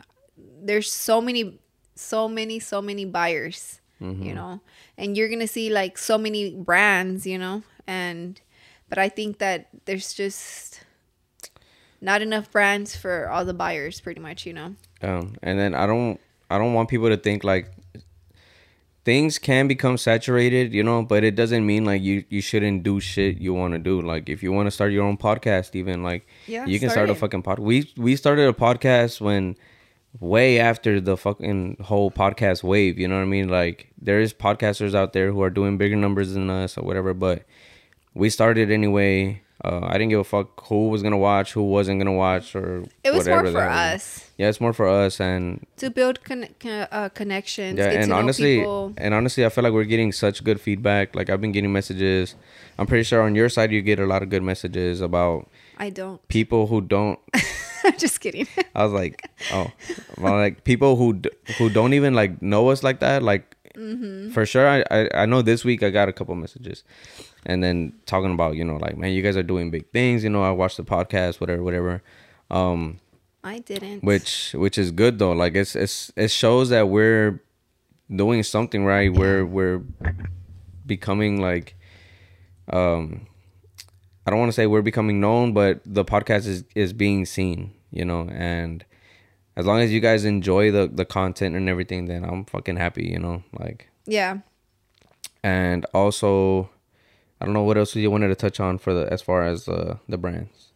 [0.62, 1.60] There's so many
[1.94, 4.60] so many so many buyers, you know.
[4.96, 7.62] And you're to see like so many brands, you know.
[7.86, 8.40] And
[8.88, 10.80] but I think that there's just
[12.00, 14.74] not enough brands for all the buyers pretty much, you know.
[15.02, 17.70] Um, and then I don't I don't want people to think like
[19.04, 23.00] things can become saturated, you know, but it doesn't mean like you you shouldn't do
[23.00, 24.00] shit you want to do.
[24.02, 27.06] Like if you want to start your own podcast, even like Yeah, you can start
[27.06, 27.58] start a fucking pod.
[27.58, 29.56] We we started a podcast when
[30.20, 32.98] way after the fucking whole podcast wave.
[32.98, 33.48] You know what I mean?
[33.48, 37.14] Like there is podcasters out there who are doing bigger numbers than us or whatever,
[37.14, 37.44] but
[38.14, 39.42] we started anyway.
[39.64, 42.84] Uh, I didn't give a fuck who was gonna watch, who wasn't gonna watch, or
[43.02, 44.30] It was whatever more for us.
[44.38, 47.76] Yeah, it's more for us, and to build con- con- uh, connections.
[47.76, 51.16] yeah, and honestly, and honestly, I feel like we're getting such good feedback.
[51.16, 52.36] Like I've been getting messages.
[52.78, 55.90] I'm pretty sure on your side you get a lot of good messages about I
[55.90, 56.20] don't.
[56.28, 57.18] people who don't.
[57.84, 58.46] I'm just kidding.
[58.74, 59.70] I was like, oh,
[60.18, 63.22] well, like people who d- who don't even like know us like that.
[63.22, 64.30] Like Mm-hmm.
[64.30, 66.82] for sure, I, I I know this week I got a couple messages,
[67.46, 70.24] and then talking about you know like man, you guys are doing big things.
[70.24, 72.02] You know, I watched the podcast, whatever, whatever.
[72.50, 72.98] Um,
[73.44, 74.02] I didn't.
[74.02, 77.40] which which is good though like it's it's it shows that we're
[78.10, 79.80] doing something right we're we're
[80.86, 81.76] becoming like
[82.72, 83.26] um
[84.28, 87.72] i don't want to say we're becoming known but the podcast is is being seen
[87.90, 88.84] you know and
[89.56, 93.04] as long as you guys enjoy the the content and everything then i'm fucking happy
[93.06, 94.38] you know like Yeah.
[95.42, 96.70] and also
[97.40, 99.68] I don't know what else you wanted to touch on for the as far as
[99.68, 100.72] uh, the brands.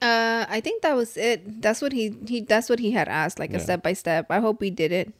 [0.00, 1.60] Uh, I think that was it.
[1.60, 2.40] That's what he he.
[2.42, 4.26] That's what he had asked, like a step by step.
[4.30, 5.12] I hope we did it.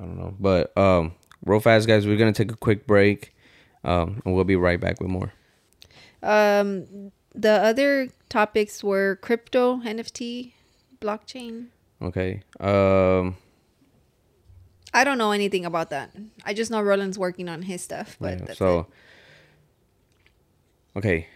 [0.00, 1.12] I don't know, but um,
[1.44, 3.34] real fast, guys, we're gonna take a quick break,
[3.84, 5.32] um, and we'll be right back with more.
[6.22, 10.52] Um, the other topics were crypto, NFT,
[11.00, 11.68] blockchain.
[12.00, 12.42] Okay.
[12.60, 13.36] Um.
[14.94, 16.10] I don't know anything about that.
[16.44, 18.80] I just know Roland's working on his stuff, but yeah, that's so.
[18.80, 18.86] it.
[20.98, 21.26] Okay.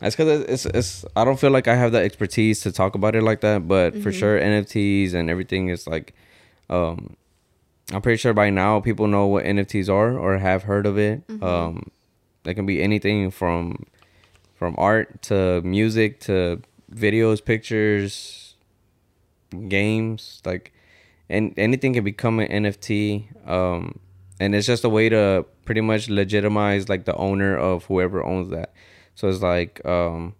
[0.00, 3.16] That's because it's, it's I don't feel like I have the expertise to talk about
[3.16, 4.10] it like that, but for Mm-hmm.
[4.10, 6.14] sure NFTs and everything is like,
[6.70, 7.16] um,
[7.92, 11.26] I'm pretty sure by now people know what NFTs are or have heard of it.
[11.26, 11.42] Mm-hmm.
[11.42, 11.90] Um,
[12.42, 13.86] they can be anything from
[14.54, 16.60] from art to music to
[16.92, 18.54] videos, pictures,
[19.68, 20.72] games, like
[21.30, 23.48] and anything can become an NFT.
[23.48, 23.98] Um,
[24.40, 28.50] and it's just a way to pretty much legitimize like the owner of whoever owns
[28.50, 28.72] that.
[29.14, 30.34] So it's like um,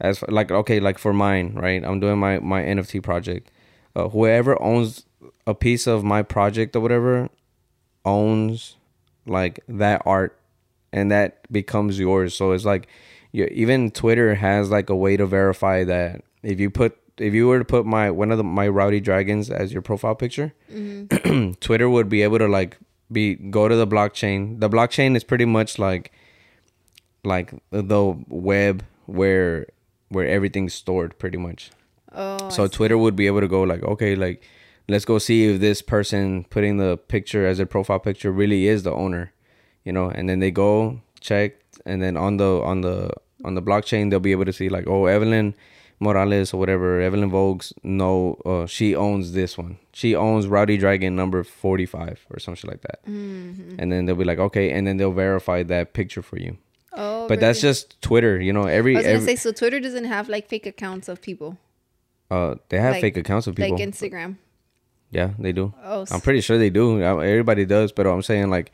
[0.00, 1.84] as for, like okay, like for mine, right?
[1.84, 3.50] I'm doing my my NFT project.
[3.94, 5.04] Uh, whoever owns
[5.46, 7.28] a piece of my project or whatever
[8.04, 8.76] owns
[9.26, 10.38] like that art
[10.92, 12.36] and that becomes yours.
[12.36, 12.88] So it's like
[13.32, 16.22] you, even twitter has like a way to verify that.
[16.42, 19.50] If you put if you were to put my one of the my rowdy dragons
[19.50, 21.52] as your profile picture mm-hmm.
[21.60, 22.76] twitter would be able to like
[23.10, 24.60] be go to the blockchain.
[24.60, 26.12] The blockchain is pretty much like
[27.24, 29.66] like the web where
[30.08, 31.70] where everything's stored pretty much.
[32.12, 34.42] Oh, so Twitter would be able to go like, okay, like
[34.88, 38.82] let's go see if this person putting the picture as their profile picture really is
[38.82, 39.32] the owner,
[39.84, 40.08] you know.
[40.08, 43.10] And then they go check, and then on the on the
[43.44, 45.54] on the blockchain they'll be able to see like, oh, Evelyn
[45.98, 49.78] Morales or whatever, Evelyn Vogues, no, uh, she owns this one.
[49.92, 53.00] She owns Rowdy Dragon number forty five or something like that.
[53.06, 56.58] And then they'll be like, okay, and then they'll verify that picture for you.
[56.92, 58.64] oh, But that's just Twitter, you know.
[58.64, 59.52] Every, I was gonna every say so.
[59.52, 61.56] Twitter doesn't have like fake accounts of people,
[62.30, 63.76] uh, they have like- fake accounts of people.
[63.78, 64.36] like Instagram.
[65.10, 65.72] Yeah, they do.
[65.84, 67.02] Oh, I'm pretty sure they do.
[67.02, 68.72] Uh, Everybody does, but I'm saying like,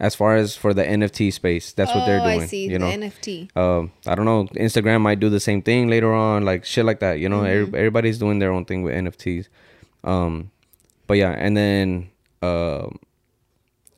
[0.00, 2.42] as far as for the NFT space, that's what they're Oh, doing.
[2.42, 3.56] I see You the know, NFT.
[3.56, 4.44] um, I don't know.
[4.54, 7.18] Instagram might do the same thing later on, like shit like that.
[7.18, 7.62] You know, Mm-hmm.
[7.66, 9.48] Every, everybody's doing their own thing with NFTs.
[10.04, 10.50] Um,
[11.08, 12.10] but yeah, and then
[12.42, 12.98] um,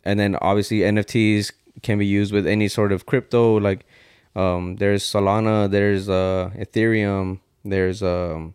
[0.05, 3.57] and then obviously NFTs can be used with any sort of crypto.
[3.61, 3.85] Like,
[4.35, 8.55] um, there's Solana, there's uh Ethereum, there's um.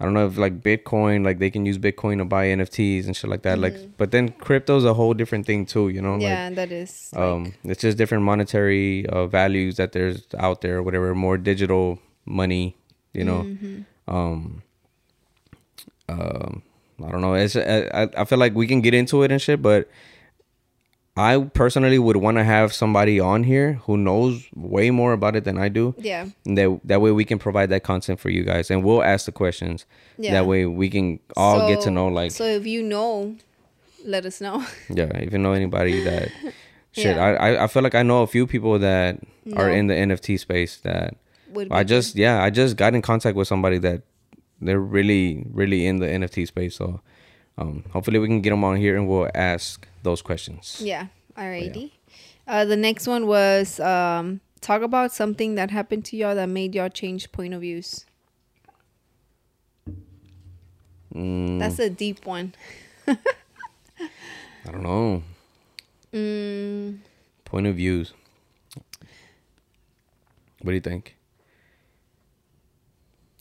[0.00, 3.14] I don't know if like Bitcoin, like they can use Bitcoin to buy NFTs and
[3.14, 3.58] shit like that.
[3.58, 6.12] Like, but then crypto's a whole different thing too, you know.
[6.14, 6.22] Like, Mm-hmm.
[6.22, 7.10] yeah, that is.
[7.12, 11.98] Like, um it's just different monetary uh, values that there's out there whatever more digital
[12.24, 12.76] money
[13.12, 14.14] you know Mm-hmm.
[14.16, 14.62] um
[16.08, 16.62] um
[17.04, 19.60] i don't know it's I- I feel like we can get into it and shit
[19.62, 19.88] but
[21.28, 25.44] i personally would want to have somebody on here who knows way more about it
[25.48, 28.42] than i do yeah, and that that way we can provide that content for you
[28.52, 29.86] guys and we'll ask the questions
[30.18, 30.32] Yeah.
[30.36, 31.06] that way we can
[31.36, 33.36] all get to know like So if you know,
[34.14, 34.56] let us know.
[35.00, 36.28] yeah, if you know anybody that
[37.00, 37.36] shit, Yeah.
[37.46, 39.20] I, I feel like I know a few people that
[39.60, 41.08] are in the NFT space that
[41.54, 44.02] Would I just yeah, I just got in contact with somebody that
[44.64, 46.74] they're really really in the NFT space.
[46.80, 46.86] So
[47.60, 50.80] um hopefully we can get them on here and we'll ask those questions.
[50.82, 51.06] Yeah.
[51.36, 51.92] Alrighty.
[52.46, 56.74] Uh, the next one was um, talk about something that happened to y'all that made
[56.74, 58.04] y'all change point of views.
[61.14, 62.54] Mm, That's a deep one.
[63.08, 63.16] I
[64.70, 65.22] don't know.
[66.12, 66.98] Mm,
[67.44, 68.12] Point of views.
[70.62, 71.16] What do you think?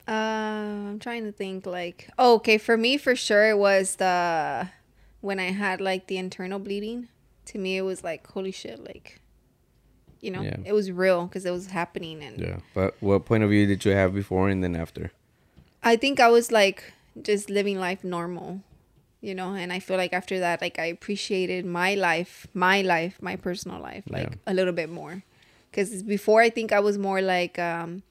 [0.08, 1.66] uh, I'm trying to think.
[1.68, 4.68] Like, oh, okay, for me, for sure, it was the
[5.22, 7.08] when I had like the internal bleeding.
[7.46, 9.20] To me, it was like, holy shit, like,
[10.22, 10.58] you know, Yeah.
[10.66, 12.60] it was real because it was happening, and Yeah.
[12.74, 15.12] But what point of view did you have before and then after?
[15.82, 18.62] I think I was like just living life normal,
[19.22, 23.18] you know, and I feel like after that, like I appreciated my life, my life,
[23.22, 24.36] my personal life, like Yeah.
[24.46, 25.24] a little bit more.
[25.72, 28.04] Because before, I think I was more like, um,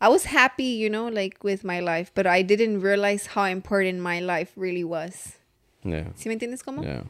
[0.00, 4.00] I was happy, you know, like with my life, but I didn't realize how important
[4.00, 5.36] my life really was.
[5.84, 6.12] Yeah.
[6.16, 6.82] ¿Sí me entiendes cómo?
[6.84, 7.02] Yeah.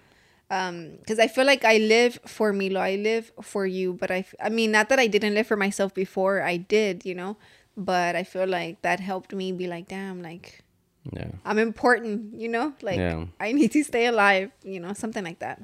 [0.51, 4.25] um because i feel like i live for milo i live for you but I,
[4.39, 7.37] I mean not that i didn't live for myself before i did you know
[7.75, 10.61] but i feel like that helped me be like damn like
[11.11, 11.31] Yeah.
[11.47, 13.27] i'm important you know like Yeah.
[13.41, 15.63] i need to stay alive you know something like that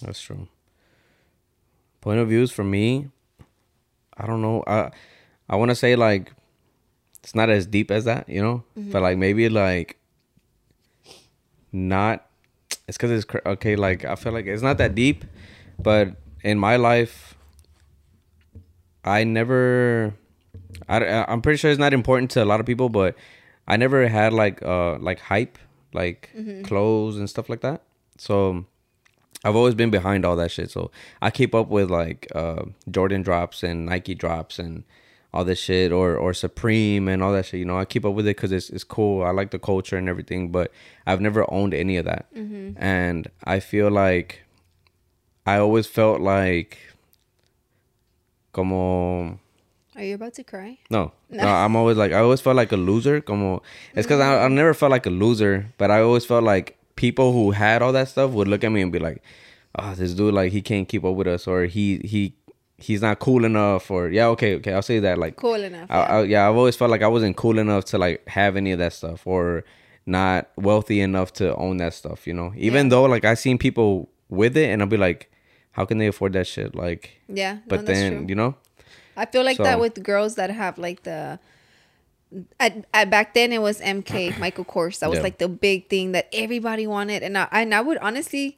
[0.00, 0.48] That's true.
[2.00, 3.10] Point of views for me,
[4.16, 4.64] I don't know.
[4.66, 4.88] I
[5.52, 6.32] I want to say like
[7.22, 10.00] it's not as deep as that, you know, but like maybe like
[11.72, 12.24] not.
[12.90, 13.76] It's because it's cr- okay.
[13.76, 15.24] Like I feel like it's not that deep,
[15.78, 17.36] but in my life,
[19.04, 20.12] I never.
[20.88, 23.14] I, I'm pretty sure it's not important to a lot of people, but
[23.68, 25.56] I never had like uh like hype,
[25.92, 26.30] like
[26.64, 27.82] clothes and stuff like that.
[28.18, 28.66] So
[29.44, 30.68] I've always been behind all that shit.
[30.72, 30.90] So
[31.22, 34.82] I keep up with like uh Jordan drops and Nike drops and
[35.32, 37.60] all this shit or or Supreme and all that shit.
[37.60, 39.22] You know, I keep up with it because it's it's cool.
[39.22, 40.72] I like the culture and everything, but
[41.06, 42.26] I've never owned any of that.
[42.34, 42.82] Mm-hmm.
[42.82, 44.42] And I feel like
[45.46, 46.78] I always felt like
[48.52, 49.38] como
[49.96, 50.78] Are you about to cry?
[50.90, 51.46] no, no.
[51.46, 53.20] I'm always like I always felt like a loser.
[53.20, 53.62] Como
[53.94, 54.44] it's because I, mm-hmm.
[54.44, 57.92] I never felt like a loser, but I always felt like people who had all
[57.92, 59.22] that stuff would look at me and be like,
[59.78, 62.34] "Oh, this dude like he can't keep up with us, or he he
[62.80, 65.90] he's not cool enough, or yeah, okay, okay, I'll say that like Cool enough.
[65.90, 66.06] I, yeah.
[66.16, 68.78] I, yeah, I've always felt like I wasn't cool enough to like have any of
[68.78, 69.64] that stuff, or
[70.06, 72.26] not wealthy enough to own that stuff.
[72.26, 72.90] You know, even Yeah.
[72.90, 75.30] though like I seen people with it, and I'll be like,
[75.72, 76.74] how can they afford that shit?
[76.74, 77.54] Like, yeah.
[77.54, 78.26] no, but that's then true.
[78.28, 78.54] you know,
[79.16, 81.38] I feel like that with girls that have like the.
[82.60, 85.00] At, at back then it was MK Michael Kors.
[85.00, 85.24] That was Yeah.
[85.24, 88.56] like the big thing that everybody wanted, and I and I would honestly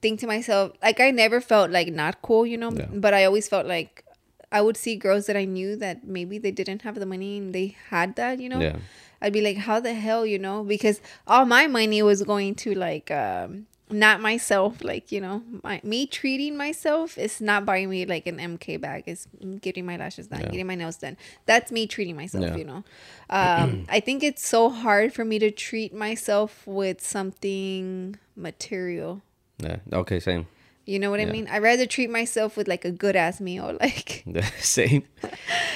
[0.00, 2.86] think to myself like I never felt like not cool, you know, Yeah.
[2.92, 4.04] but I always felt like
[4.50, 7.54] I would see girls that I knew that maybe they didn't have the money and
[7.54, 8.60] they had that, you know.
[8.60, 8.76] Yeah.
[9.20, 10.62] I'd be like, how the hell, you know?
[10.64, 15.80] Because all my money was going to like um not myself, like, you know, my
[15.82, 19.04] me treating myself is not buying me like an MK bag.
[19.06, 19.26] It's
[19.60, 20.50] getting my lashes done, Yeah.
[20.50, 21.16] getting my nails done.
[21.46, 22.56] That's me treating myself, Yeah.
[22.56, 22.84] you know.
[23.30, 29.22] Um I think it's so hard for me to treat myself with something material.
[29.58, 30.46] Yeah, okay, same.
[30.88, 31.46] You know what I mean?
[31.48, 35.04] I'd rather treat myself with like a good ass meal, like the same.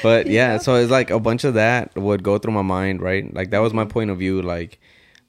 [0.03, 3.33] But yeah so it's like a bunch of that would go through my mind right?
[3.33, 4.81] Like that was my point of view like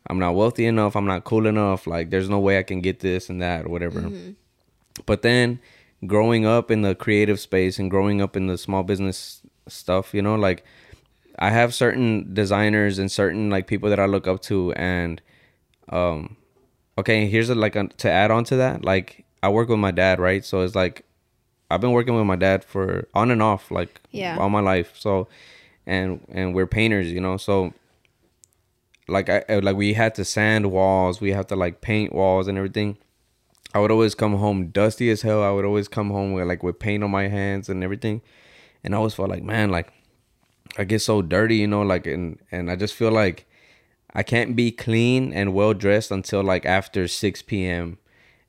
[0.07, 2.99] i'm not wealthy enough i'm not cool enough like there's no way i can get
[2.99, 4.09] this and that or whatever.
[5.05, 5.59] But then
[6.05, 10.21] growing up in the creative space and growing up in the small business stuff you
[10.21, 10.65] know like
[11.39, 15.21] i have certain designers and certain like people that i look up to and
[15.89, 16.35] um
[16.97, 19.91] okay here's a, like a, to add on to that like i work with my
[19.91, 21.05] dad right so it's like
[21.71, 24.37] I've been working with my dad for on and off like Yeah.
[24.37, 24.91] all my life.
[24.99, 25.27] So
[25.87, 27.37] and and we're painters, you know.
[27.37, 27.73] So
[29.07, 32.57] like I like we had to sand walls, we have to like paint walls and
[32.59, 32.97] everything.
[33.73, 35.41] I would always come home dusty as hell.
[35.41, 38.21] I would always come home with like with paint on my hands and everything.
[38.83, 39.91] And I always felt like, man, like
[40.77, 43.47] I get so dirty, you know, like and and I just feel like
[44.13, 47.97] I can't be clean and well dressed until like after 6 p.m.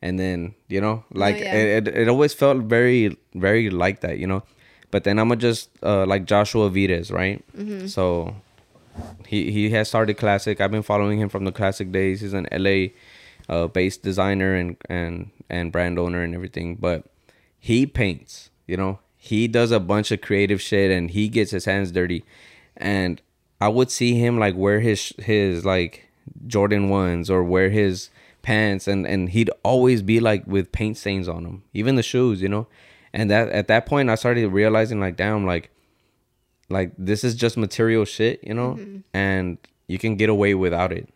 [0.02, 1.54] And then, you know, like yeah.
[1.54, 4.42] it, it, it always felt very, very like that, you know.
[4.90, 7.42] But then I'm gonna just uh, like Joshua Vides, right?
[7.88, 8.36] So
[9.26, 10.60] he he has started classic.
[10.60, 12.20] I've been following him from the classic days.
[12.20, 12.88] He's an LA
[13.48, 16.76] uh, based designer and and and brand owner and everything.
[16.76, 17.06] But
[17.58, 19.00] he paints, you know.
[19.16, 22.24] He does a bunch of creative shit and he gets his hands dirty.
[22.76, 23.22] And
[23.60, 26.08] I would see him like wear his his like
[26.46, 28.10] Jordan ones or wear his
[28.42, 32.42] pants and and he'd always be like with paint stains on them, even the shoes,
[32.42, 32.66] you know.
[33.12, 35.70] And that at that point I started realizing like damn like
[36.68, 38.98] like this is just material shit, you know, mm-hmm.
[39.12, 41.08] and you can get away without it.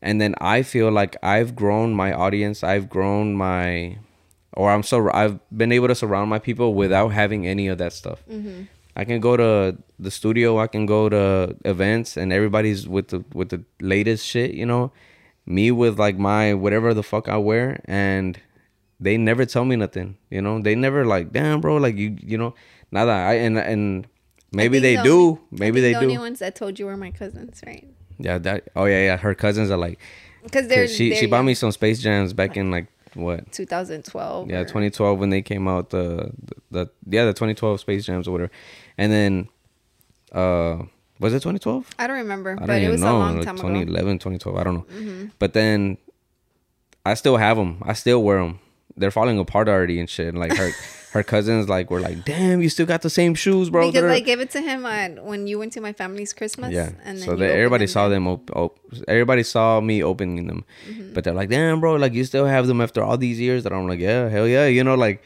[0.00, 3.98] And then I feel like I've grown my audience, I've grown my
[4.54, 7.92] or I'm so I've been able to surround my people without having any of that
[7.92, 8.22] stuff.
[8.30, 8.64] Mm-hmm.
[8.94, 13.24] I can go to the studio, I can go to events and everybody's with the
[13.34, 14.92] with the latest shit, you know.
[15.46, 18.38] Me with like my whatever the fuck I wear and
[19.00, 20.60] they never tell me nothing, you know.
[20.60, 22.54] They never like, "Damn, bro, like you you know,
[22.92, 24.06] nada." I and and
[24.52, 26.06] maybe they the do, only- maybe they the do.
[26.06, 27.88] The only ones that told you were my cousins, right?
[28.18, 28.68] Yeah, that.
[28.76, 29.16] Oh yeah, yeah.
[29.16, 29.98] Her cousins are like.
[30.44, 33.50] Because they're she they're she bought me some Space Jams back in like what?
[33.52, 34.48] 2012.
[34.50, 35.90] Yeah, or- 2012 when they came out.
[35.90, 38.52] The, the the yeah the 2012 Space Jams or whatever,
[38.98, 39.48] and then
[40.32, 40.82] uh
[41.20, 41.88] was it 2012?
[41.98, 43.16] I don't remember, I but don't it even was know.
[43.16, 43.68] a long like time ago.
[43.68, 43.94] Mm-hmm.
[43.94, 44.58] 2011, 2012.
[44.58, 45.30] I don't know.
[45.38, 45.98] But then
[47.06, 47.80] I still have them.
[47.84, 48.58] I still wear them.
[48.96, 50.28] They're falling apart already and shit.
[50.28, 50.70] And Like her
[51.12, 54.14] her cousins like were like, "Damn, you still got the same shoes, bro." Because Da-da-da."
[54.14, 56.72] I gave it to him at, when you went to my family's Christmas.
[56.72, 56.90] Yeah.
[57.04, 58.26] And then so that everybody saw them.
[58.26, 58.78] Op- op-
[59.08, 61.12] everybody saw me opening them, Mm-hmm.
[61.14, 61.94] but they're like, "Damn, bro!
[61.96, 64.66] Like you still have them after all these years." That I'm like, "Yeah, hell yeah!"
[64.66, 65.22] You know, like,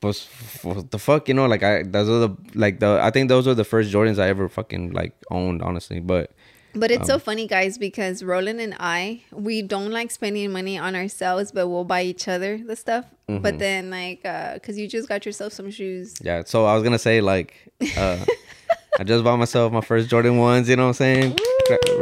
[0.00, 0.16] but
[0.62, 3.46] what the fuck, you know, like I those are the like the I think those
[3.46, 6.00] were the first Jordans I ever fucking like owned, honestly.
[6.00, 6.30] But
[6.74, 10.78] But it's Um, so funny, guys, because Roland and I, we don't like spending money
[10.78, 13.06] on ourselves, but we'll buy each other the stuff.
[13.28, 13.42] Mm-hmm.
[13.42, 16.14] But then, like, uh because you just got yourself some shoes.
[16.22, 17.54] yeah, so I was gonna say like,
[17.96, 18.24] uh,
[19.00, 20.68] I just bought myself my first Jordan ones.
[20.68, 21.36] You know what I'm saying?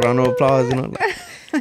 [0.02, 0.68] Round of applause.
[0.68, 0.92] You know.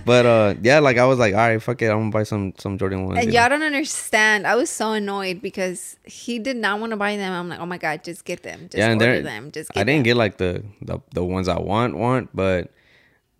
[0.06, 2.54] But uh, yeah, like I was like, all right, fuck it, I'm gonna buy some
[2.58, 3.20] some Jordan ones.
[3.24, 3.50] And y'all know?
[3.50, 4.46] don't understand.
[4.48, 7.32] I was so annoyed because he did not want to buy them.
[7.32, 8.62] I'm like, oh my god, just get them.
[8.64, 9.52] Just yeah, and order them.
[9.52, 10.04] Just get I didn't them.
[10.04, 12.72] get like the, the the ones I want want, but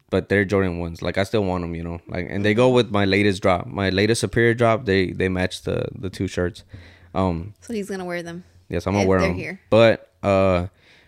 [0.10, 1.01] but they're Jordan ones.
[1.01, 1.99] Like I still want them, you know.
[2.08, 2.76] Like and they go Mm-hmm.
[2.76, 4.86] with my latest drop, my latest Superior drop.
[4.86, 6.64] They they match the the two shirts.
[7.14, 8.43] Um, So he's gonna wear them.
[8.70, 9.36] Yes, I'm gonna wear them.
[9.36, 9.60] here.
[9.70, 10.68] But uh,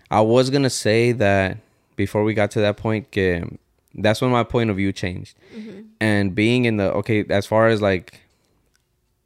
[0.10, 1.58] I was gonna say that
[1.96, 3.58] before we got to that point, que
[3.98, 5.36] that's when my point of view changed.
[5.56, 5.82] Mm-hmm.
[6.00, 8.22] And being in the okay, as far as like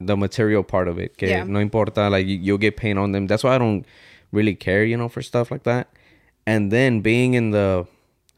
[0.00, 1.44] the material part of it, que Yeah.
[1.44, 3.26] no importa, like you, you'll get paint on them.
[3.26, 3.84] That's why I don't
[4.32, 5.88] really care, you know, for stuff like that.
[6.46, 7.86] And then being in the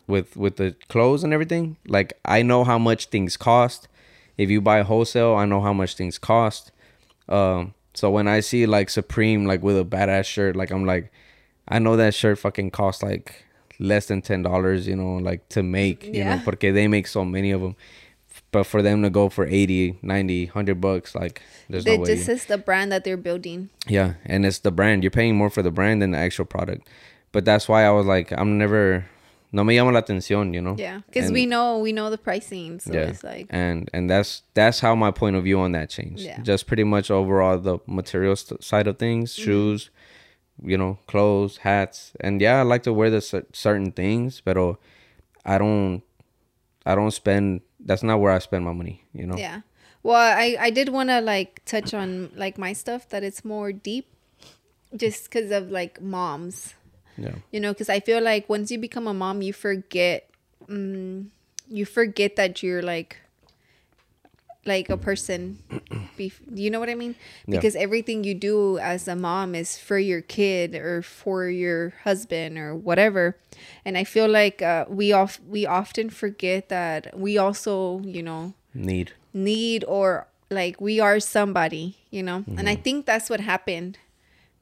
[0.07, 3.89] with with the clothes and everything, like I know how much things cost.
[4.37, 6.73] If you buy wholesale, I know how much things cost.
[7.29, 11.11] Um, so when I see like Supreme like with a badass shirt, like I'm like,
[11.69, 13.45] I know that shirt fucking costs like
[13.79, 17.25] less than ten dollars, you know, like to make, you know, porque they make so
[17.25, 17.77] many of them.
[18.51, 22.07] But for them to go for 80, 90, 100 bucks, like there's They, no way.
[22.15, 23.69] this is the brand that they're building.
[23.89, 25.03] Yeah, and it's the brand.
[25.03, 26.89] You're paying more for the brand than the actual product.
[27.33, 29.07] But that's why I was like, I'm never,
[29.51, 30.77] no me llama la atención, you know.
[30.79, 34.43] Yeah, because we know we know the pricing, so yeah, it's like and and that's
[34.55, 36.23] that's how my point of view on that changed.
[36.23, 36.41] Yeah.
[36.43, 39.43] Just pretty much overall the material side of things, Mm-hmm.
[39.45, 39.91] shoes,
[40.63, 43.21] you know, clothes, hats, and yeah, I like to wear the
[43.53, 44.57] certain things, but
[45.45, 46.03] I don't,
[46.87, 47.63] I don't spend.
[47.81, 49.37] That's not where I spend my money, you know.
[49.37, 49.61] yeah.
[50.03, 53.73] Well, I I did want to like touch on like my stuff that it's more
[53.73, 54.07] deep,
[54.97, 56.75] just because of like moms.
[57.17, 57.37] Yeah.
[57.53, 60.29] you know because i feel like once you become a mom you forget
[60.67, 61.27] mm,
[61.69, 63.19] you forget that you're like
[64.67, 65.59] like a person
[66.19, 67.15] Bef- you know what i mean?
[67.47, 67.57] Yeah.
[67.59, 72.57] because everything you do as a mom is for your kid or for your husband
[72.59, 73.37] or whatever.
[73.85, 78.55] And i feel like uh, we off we often forget that we also you know
[78.75, 79.13] Need.
[79.33, 82.45] need or like we are somebody you know?
[82.57, 83.99] And i think that's what happened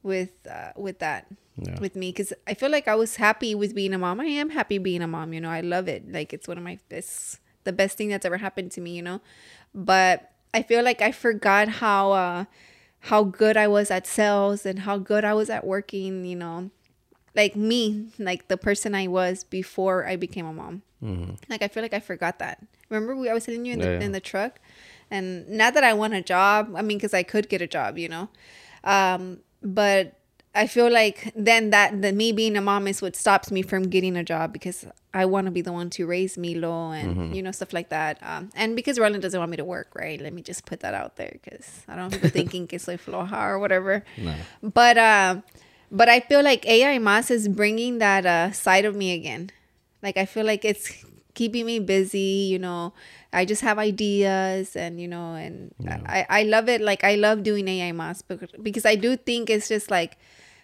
[0.01, 1.79] with uh, with that Yeah.
[1.79, 2.09] with me.
[2.11, 4.19] Because i feel like i was happy with being a mom.
[4.19, 5.51] I am happy being a mom you know?
[5.53, 6.11] I love it.
[6.11, 9.01] Like it's one of my it's the best thing that's ever happened to me you
[9.01, 9.21] know
[9.73, 12.45] but i feel like i forgot how uh
[13.07, 16.69] how good i was at sales and how good i was at working you know
[17.35, 20.81] like me like the person i was before i became a mom
[21.49, 22.63] like I feel like I forgot that.
[22.89, 24.05] Remember we I was telling you in the Yeah, yeah.
[24.05, 24.61] in the truck,
[25.11, 26.73] and not that I want a job.
[26.77, 28.29] I mean, because I could get a job, you know,
[28.85, 30.15] um, but
[30.55, 33.83] I feel like then that the me being a mom is what stops me from
[33.89, 37.33] getting a job because I want to be the one to raise Milo and Mm-hmm.
[37.33, 38.17] you know stuff like that.
[38.21, 40.21] Um, and because Roland doesn't want me to work, right?
[40.21, 42.97] Let me just put that out there because I don't want people thinking que soy
[42.97, 44.03] floja or whatever.
[44.17, 44.35] No.
[44.61, 45.41] But uh,
[45.91, 49.49] but I feel like AI Mas is bringing that uh, side of me again.
[50.03, 50.91] Like I feel like it's
[51.33, 52.45] keeping me busy.
[52.53, 52.93] You know,
[53.31, 55.73] I just have ideas, and you know, and
[56.05, 56.81] I I love it.
[56.81, 60.17] Like I love doing AI Mas bec- because I do think it's just like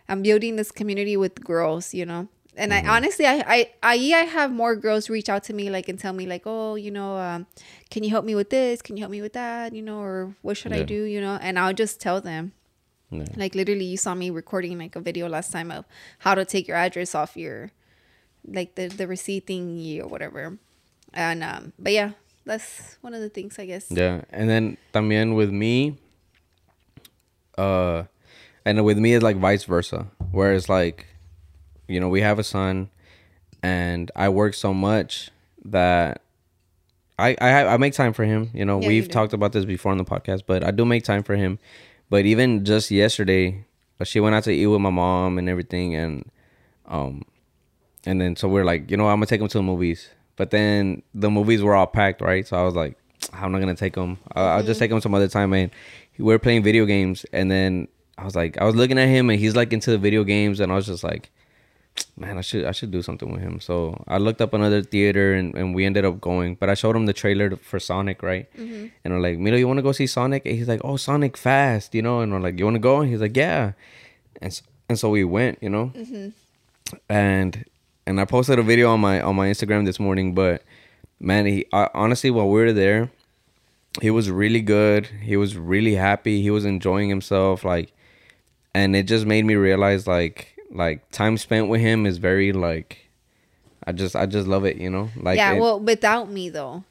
[0.10, 1.94] I'm building this community with girls.
[1.94, 2.28] You know.
[2.60, 5.88] And I honestly, I, I, I, I have more girls reach out to me like
[5.88, 7.48] and tell me like, oh, you know, um,
[7.90, 8.82] can you help me with this?
[8.82, 9.72] Can you help me with that?
[9.72, 11.04] You know, or what should I do?
[11.08, 12.52] You know, and I'll just tell them,
[13.12, 13.32] Yeah.
[13.38, 15.86] like literally, you saw me recording like a video last time of
[16.20, 17.72] how to take your address off your,
[18.44, 20.58] like the the receipt thingy or whatever.
[21.14, 22.12] And um, but yeah,
[22.44, 23.88] that's one of the things I guess.
[23.90, 25.96] Yeah, and then también with me,
[27.58, 28.04] uh,
[28.70, 30.08] and with me it's like vice versa.
[30.32, 31.06] Whereas like,
[31.88, 32.90] you know, we have a son,
[33.64, 35.32] and I work so much
[35.66, 36.22] that
[37.18, 38.50] I I have, I make time for him.
[38.54, 39.12] You know, Yeah, we've do.
[39.14, 41.60] talked about this before on the podcast, but I do make time for him.
[42.10, 43.66] But even just yesterday,
[44.00, 46.30] uh, she went out to eat with my mom and everything, and
[46.88, 47.24] um,
[48.06, 50.10] and then so we're like, you know, I'm gonna take him to the movies.
[50.36, 52.48] But then the movies were all packed, right?
[52.48, 52.98] So I was like,
[53.34, 54.18] I'm not gonna take him.
[54.34, 55.52] I'll, I'll just take him some other time.
[55.54, 55.70] And
[56.18, 57.88] We're playing video games, and then
[58.20, 60.60] I was like, I was looking at him, and he's like into the video games,
[60.60, 61.32] and I was just like,
[62.18, 63.60] man, I should I should do something with him.
[63.60, 66.56] So I looked up another theater, and, and we ended up going.
[66.56, 68.52] But I showed him the trailer for Sonic, right?
[68.56, 68.88] Mm-hmm.
[69.04, 70.46] And I'm like, Milo, you want to go see Sonic?
[70.46, 72.20] And he's like, Oh, Sonic Fast, you know?
[72.22, 73.02] And I'm like, You want to go?
[73.02, 73.74] And he's like, Yeah.
[74.42, 75.92] And so, and so we went, you know.
[75.96, 76.30] Mm-hmm.
[77.08, 77.66] And
[78.06, 80.34] and I posted a video on my on my Instagram this morning.
[80.34, 80.64] But
[81.20, 83.12] man, he I, honestly, while we were there,
[84.02, 85.06] he was really good.
[85.22, 86.42] He was really happy.
[86.42, 87.64] He was enjoying himself.
[87.64, 87.92] Like,
[88.74, 93.10] and it just made me realize like like time spent with him is very like
[93.86, 95.10] I just I just love it, you know?
[95.16, 96.84] Like yeah, it- well, without me though,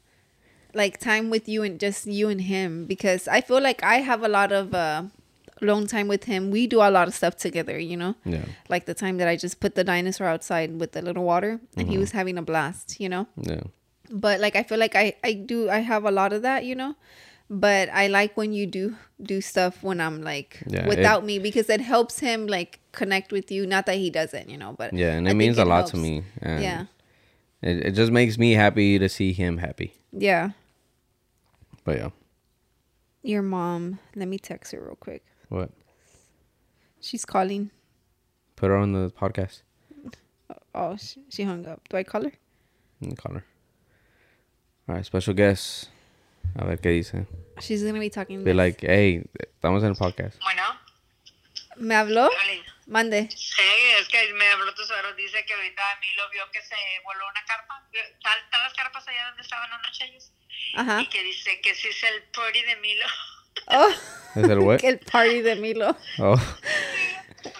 [0.75, 4.23] like time with you and just you and him, because I feel like I have
[4.25, 5.05] a lot of uh,
[5.63, 6.51] alone time with him.
[6.51, 8.15] We do a lot of stuff together, you know.
[8.25, 8.45] yeah.
[8.69, 11.89] Like the time that I just put the dinosaur outside with the little water, and
[11.89, 13.27] he was having a blast, you know.
[13.37, 13.63] Yeah.
[14.11, 16.75] but like I feel like I I do I have a lot of that, you
[16.75, 16.97] know.
[17.51, 21.39] But I like when you do do stuff when I'm like Yeah, it- without me
[21.39, 23.67] because it helps him like connect with you.
[23.67, 26.25] Not that he doesn't, you know, but Yeah, and it means a lot to me.
[26.43, 26.85] And Yeah,
[27.63, 29.95] It, it just makes me happy to see him happy.
[30.13, 30.51] yeah.
[31.85, 32.11] But yeah.
[33.23, 33.99] Your mom.
[34.15, 35.25] Let me text her real quick.
[35.49, 35.71] What?
[37.01, 37.71] She's calling.
[38.57, 39.63] Put her on the podcast.
[40.51, 41.89] Oh, oh she, she hung up.
[41.89, 42.33] Do I call her?
[43.17, 43.45] Call her.
[44.89, 45.89] All right, special guest.
[46.57, 47.27] A ver qué dice.
[47.61, 48.45] She's gonna be talking.
[48.45, 50.41] Be like, hey, estamos en el podcast.
[50.43, 50.63] Bueno,
[51.77, 52.31] ¿Me habló?
[52.33, 52.65] Evelyn.
[52.87, 53.29] Mande.
[53.31, 53.63] Sí,
[54.01, 55.15] es que me habló tu suegro.
[55.15, 56.75] Dice que ahorita Milo vio que se
[57.05, 57.85] voló una carpa.
[57.93, 60.33] Están están las carpas allá donde estaban anoche ellos.
[60.75, 61.01] Ajá.
[61.01, 63.07] Y que dice que sí es el party de Milo.
[63.67, 63.91] Oh,
[64.37, 64.81] ¿Es el what?
[64.85, 65.97] el party de Milo.
[66.19, 66.35] Oh,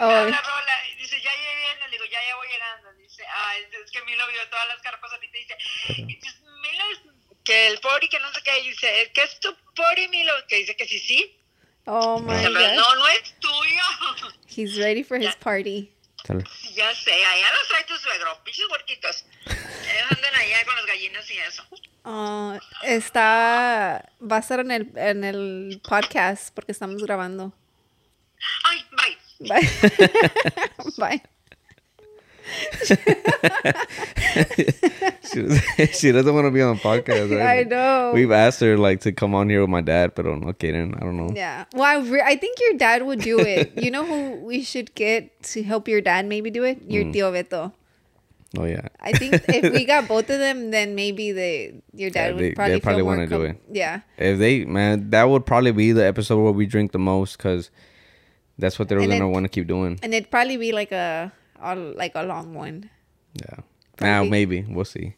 [0.01, 1.87] Oh, y dice, ya llegué viendo.
[1.87, 2.93] Le digo, ya, ya voy llegando.
[2.95, 5.39] Dice, ah, es, que Milo vio todas las carpas ahorita.
[5.39, 5.57] Dice,
[6.03, 7.08] y dice, Milo, es-
[7.49, 8.63] que el party, que no sé qué.
[8.63, 10.33] Dice, ¿qué es tu party, Milo?
[10.49, 11.37] Que dice que sí, sí.
[11.87, 12.75] oh my pero god.
[12.75, 14.33] no, no es tuyo.
[14.55, 15.91] He's ready for his party.
[16.25, 16.45] tell her.
[16.75, 19.25] Ya sé, allá los trae tu suegro, pinches huerquitos.
[19.47, 21.65] Ellos andan allá con las gallinas y eso.
[22.05, 24.13] Oh, está.
[24.21, 27.55] Va a estar en el, en el podcast porque estamos grabando.
[28.65, 29.49] Ay, bye.
[29.49, 29.69] Bye.
[30.99, 31.23] Bye.
[35.25, 37.31] She, she doesn't want to be on the podcast.
[37.37, 37.61] Right?
[37.61, 38.13] I know.
[38.15, 40.25] We've asked her like to come on here with my dad, but
[40.59, 40.95] kidding.
[40.95, 41.31] I don't know.
[41.35, 41.65] Yeah.
[41.73, 43.73] Well, I, re- I think your dad would do it.
[43.89, 46.83] You know who we should get to help your dad maybe do it?
[46.89, 47.15] Your Mm.
[47.15, 47.73] tío Beto.
[48.59, 48.89] Oh yeah.
[49.01, 52.43] I think if we got both of them, then maybe they your dad Yeah, would
[52.45, 53.61] they- probably they probably wanna do it.
[53.71, 54.01] Yeah.
[54.19, 57.71] If they man, that would probably be the episode where we drink the most because
[58.59, 59.99] that's what they're And gonna want to keep doing.
[60.03, 62.91] And it'd probably be like a, a like a long one.
[63.35, 63.61] Yeah.
[64.01, 65.15] Now maybe we'll see.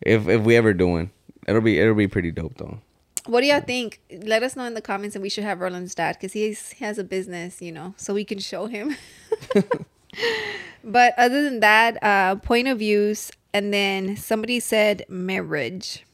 [0.00, 1.10] If if we ever do one,
[1.46, 2.78] it'll be it'll be pretty dope though.
[3.26, 4.00] What do y'all think?
[4.10, 6.98] Let us know in the comments, and we should have Roland's dad because he has
[6.98, 8.96] a business, you know, so we can show him.
[10.84, 16.04] but other than that, uh, point of views, and then somebody said marriage,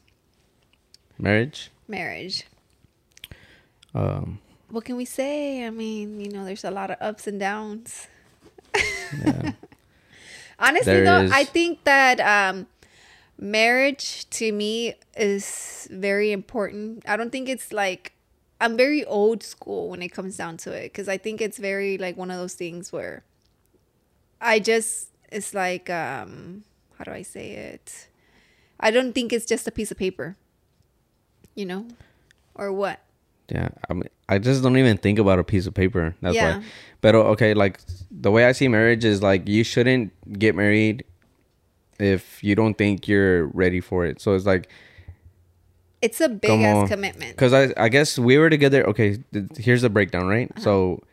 [1.19, 1.69] Marriage.
[1.87, 2.45] marriage.
[3.93, 4.39] Um.
[4.69, 5.65] What can we say?
[5.67, 8.07] I mean, you know, there's a lot of ups and downs.
[8.75, 9.51] Yeah.
[10.59, 11.31] Honestly, There though, is.
[11.31, 12.67] I think that um,
[13.37, 17.03] marriage to me is very important.
[17.07, 18.13] I don't think it's like
[18.61, 21.97] I'm very old school when it comes down to it because I think it's very
[21.97, 23.23] like one of those things where
[24.39, 26.63] I just it's like um
[26.97, 28.07] how do I say it?
[28.79, 30.37] I don't think it's just a piece of paper,
[31.55, 31.87] you know,
[32.53, 32.99] or what?
[33.51, 36.15] Yeah, I mean, I just don't even think about a piece of paper.
[36.21, 36.59] That's Yeah.
[36.59, 36.63] why.
[37.01, 37.79] But okay, like
[38.09, 41.03] the way I see marriage is like you shouldn't get married
[41.99, 44.21] if you don't think you're ready for it.
[44.21, 44.69] So it's like
[46.01, 47.35] It's a big ass commitment.
[47.35, 48.87] because I I guess we were together.
[48.87, 50.49] Okay, th- here's the breakdown, right?
[50.51, 50.61] Uh-huh.
[50.63, 51.03] So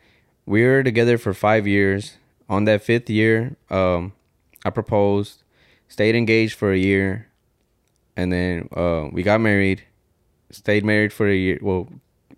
[0.45, 2.15] we were together for five years.
[2.49, 4.13] On that fifth year, um,
[4.65, 5.43] I proposed,
[5.87, 7.27] stayed engaged for a year,
[8.17, 9.83] and then uh, we got married.
[10.49, 11.59] Stayed married for a year.
[11.61, 11.87] Well,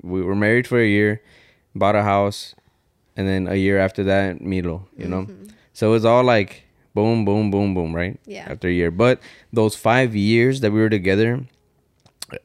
[0.01, 1.21] we were married for a year,
[1.75, 2.55] bought a house,
[3.15, 4.87] and then a year after that, Milo.
[4.97, 5.27] You know,
[5.73, 8.19] so it's all like boom, boom, boom, boom, right?
[8.25, 8.47] Yeah.
[8.49, 9.19] After a year, but
[9.53, 11.45] those five years that we were together,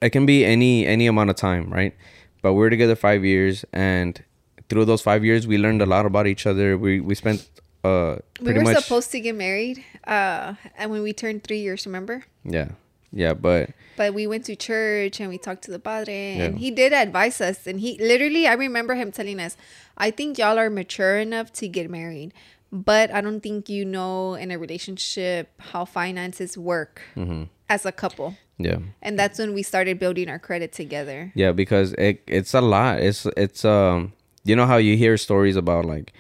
[0.01, 1.95] it can be any any amount of time, right?
[2.43, 4.23] But we were together five years, and
[4.69, 6.77] through those five years, we learned a lot about each other.
[6.79, 7.49] We we spent
[7.85, 11.87] uh we were much supposed to get married uh and when we turned three years
[11.87, 12.69] remember yeah
[13.13, 16.71] yeah, but but we went to church and we talked to the padre and he
[16.71, 19.57] did advise us and he literally i remember him telling us
[19.97, 22.35] i think y'all are mature enough to get married
[22.71, 27.45] but i don't think you know in a relationship how finances work Mm-hmm.
[27.69, 28.37] as a couple.
[28.59, 28.79] Yeah.
[29.03, 31.31] And that's when we started building our credit together.
[31.35, 33.01] Yeah because it it's a lot.
[33.01, 34.13] It's it's um
[34.45, 36.13] you know how you hear stories about like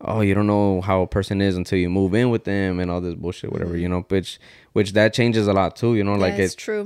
[0.00, 2.90] oh you don't know how a person is until you move in with them and
[2.90, 4.38] all this bullshit whatever you know which
[4.78, 6.40] which that changes a lot too you know like Mm-hmm.
[6.40, 6.84] yeah, it's it's true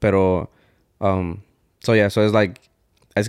[0.00, 0.48] Pero,
[1.00, 1.42] um,
[1.84, 2.52] so yeah, so it's like,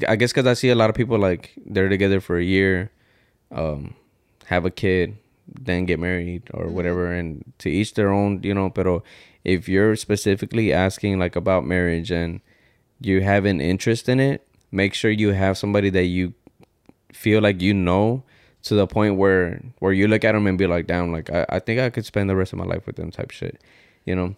[0.08, 2.92] I guess because I see a lot of people like they're together for a year,
[3.52, 3.94] um,
[4.46, 5.18] have a kid,
[5.68, 8.70] then get married or whatever, and to each their own, you know.
[8.70, 9.04] Pero
[9.44, 12.40] if you're specifically asking like about marriage and
[13.04, 16.34] you have an interest in it, make sure you have somebody that you
[17.12, 18.24] feel like you know
[18.64, 21.46] to the point where where you look at them and be like, damn, like I,
[21.50, 23.60] I think I could spend the rest of my life with them type shit,
[24.06, 24.36] you know.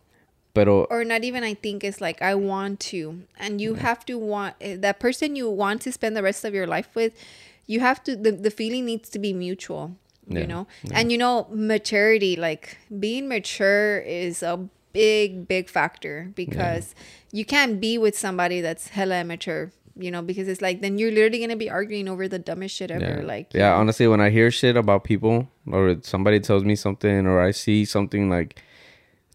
[0.53, 4.19] Pero or not even i think it's like i want to and you have to
[4.19, 7.17] want eh, that person you want to spend the rest of your life with
[7.65, 9.97] you have to the, the feeling needs to be mutual
[10.27, 16.31] Yeah, you know and you know maturity like being mature is a big, big factor
[16.35, 16.95] because
[17.31, 19.71] you can't be with somebody that's hella immature.
[19.95, 22.89] You know, because it's like then you're literally gonna be arguing over the dumbest shit
[22.89, 23.19] ever.
[23.19, 23.25] Yeah.
[23.27, 23.75] Like, yeah, know?
[23.75, 27.85] honestly, when I hear shit about people or somebody tells me something or I see
[27.85, 28.59] something like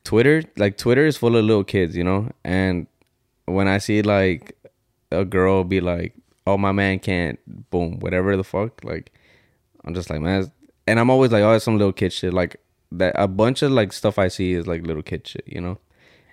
[0.04, 2.30] Twitter, like Twitter is full of little kids, you know?
[2.44, 2.86] And
[3.46, 4.56] when I see like
[5.10, 6.14] a girl be like,
[6.46, 7.38] "Oh, my man can't,"
[7.70, 9.12] boom, whatever the fuck, like
[9.84, 10.50] I'm just like, man,
[10.86, 12.56] and I'm always like, "Oh, it's some little kid shit." Like
[12.92, 15.78] that a bunch of like stuff I see is like little kid shit, you know?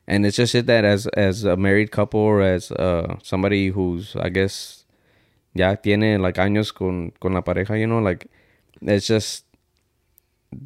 [0.07, 4.15] And it's just shit that as as a married couple or as uh somebody who's
[4.15, 4.85] I guess
[5.53, 8.27] ya tiene like años con con la pareja, you know, like
[8.81, 9.44] it's just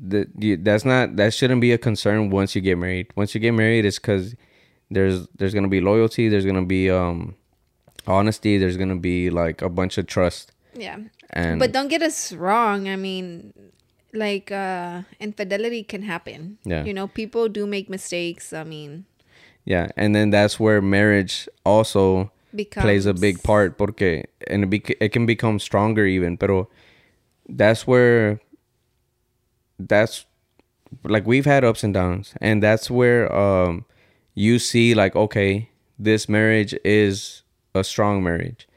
[0.09, 0.27] that
[0.63, 3.07] that's not that shouldn't be a concern once you get married.
[3.15, 4.35] Once you get married, it's because
[4.89, 7.35] there's there's gonna be loyalty, there's gonna be um
[8.07, 10.97] honesty, there's gonna be like a bunch of trust, yeah.
[11.29, 12.87] and But don't get us wrong.
[12.87, 13.53] I mean,
[14.13, 16.57] like uh infidelity can happen.
[16.63, 16.83] Yeah.
[16.83, 18.53] You know, people do make mistakes.
[18.53, 19.05] I mean,
[19.65, 24.69] yeah, and then that's where marriage also becomes plays a big part, porque and it,
[24.69, 26.67] bec- it can become stronger even, pero
[27.47, 28.39] that's where
[29.79, 30.25] that's
[31.03, 33.85] like we've had ups and downs and that's where um
[34.35, 35.69] you see like okay
[35.99, 37.43] this marriage is
[37.75, 38.67] a strong marriage.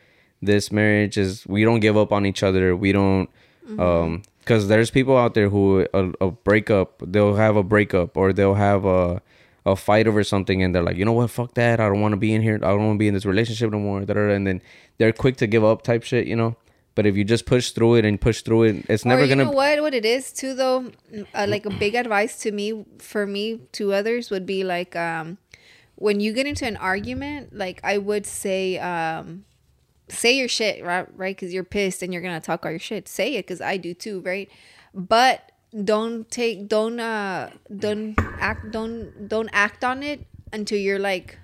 [0.43, 2.75] This marriage is we don't give up on each other.
[2.75, 3.31] We don't
[3.79, 8.33] um because there's people out there who a, a breakup they'll have a breakup or
[8.33, 9.23] they'll have a
[9.65, 11.31] a fight over something and they're like you know what?
[11.31, 11.79] Fuck that.
[11.79, 12.57] I don't want to be in here.
[12.57, 14.01] I don't want to be in this relationship no more.
[14.01, 14.61] And then
[14.99, 16.57] they're quick to give up type shit you know
[16.95, 19.31] but if you just push through it and push through it it's never or you
[19.31, 22.53] gonna know what what it is too though Mm, uh, like a big advice to
[22.53, 25.39] me for me to others would be like um
[25.97, 29.45] when you get into an argument like i would say um
[30.09, 31.35] say your shit right right?
[31.35, 33.09] Because you're pissed and you're gonna talk all your shit.
[33.09, 34.51] Say it because i do too right?
[34.95, 35.53] But
[35.85, 41.39] don't take don't uh don't act don't don't act on it until you're like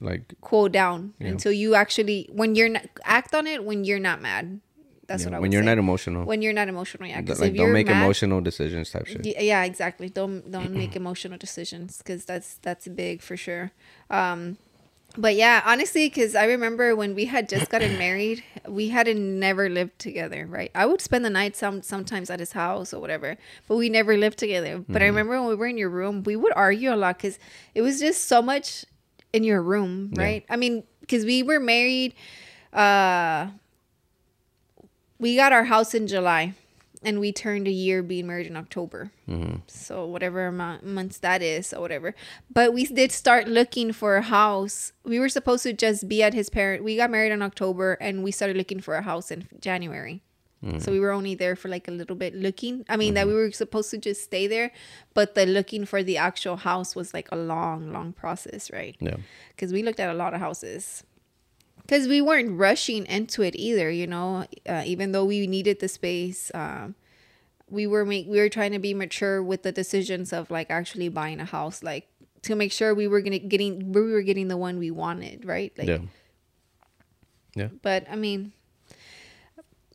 [0.00, 1.12] like cool down.
[1.18, 1.28] Yeah.
[1.28, 4.60] until you actually when you're not act on it when you're not mad
[5.08, 5.66] that's yeah, what i when you're say.
[5.72, 6.24] not emotional.
[6.24, 9.24] When you're not emotional yeah like if don't you're make mad- emotional decisions type shit.
[9.26, 10.08] Yeah exactly.
[10.08, 13.72] Don't don't make emotional decisions because that's that's big for sure.
[14.10, 14.58] Um
[15.16, 19.64] but yeah honestly because i remember when we had just gotten married we hadn't never
[19.70, 20.70] lived together right?
[20.74, 24.18] I would spend the night some sometimes at his house or whatever but we never
[24.18, 24.84] lived together.
[24.86, 27.38] But i remember when we were in your room we would argue a lot because
[27.74, 28.84] it was just so much
[29.32, 30.22] in your room Yeah.
[30.24, 30.44] right?
[30.50, 32.12] I mean because we were married
[32.74, 33.48] uh
[35.18, 36.54] we got our house in july
[37.02, 39.10] and we turned a year being married in october.
[39.28, 39.56] Mm-hmm.
[39.66, 42.14] So whatever amount months that is or whatever.
[42.52, 44.92] But we did start looking for a house.
[45.04, 48.22] We were supposed to just be at his parent we got married in october and
[48.22, 50.22] we started looking for a house in january.
[50.64, 50.80] Mm-hmm.
[50.80, 53.36] So we were only there for like a little bit looking i mean that mm-hmm.
[53.36, 54.72] we were supposed to just stay there
[55.14, 58.96] but the looking for the actual house was like a long long process right?
[58.98, 59.18] Yeah.
[59.50, 61.04] Because we looked at a lot of houses
[61.88, 65.88] because we weren't rushing into it either you know uh, even though we needed the
[65.88, 66.94] space um,
[67.70, 71.08] we were make we were trying to be mature with the decisions of like actually
[71.08, 72.06] buying a house like
[72.42, 75.72] to make sure we were gonna getting we were getting the one we wanted right?
[75.76, 75.98] Like yeah.
[77.54, 77.68] Yeah.
[77.82, 78.52] but i mean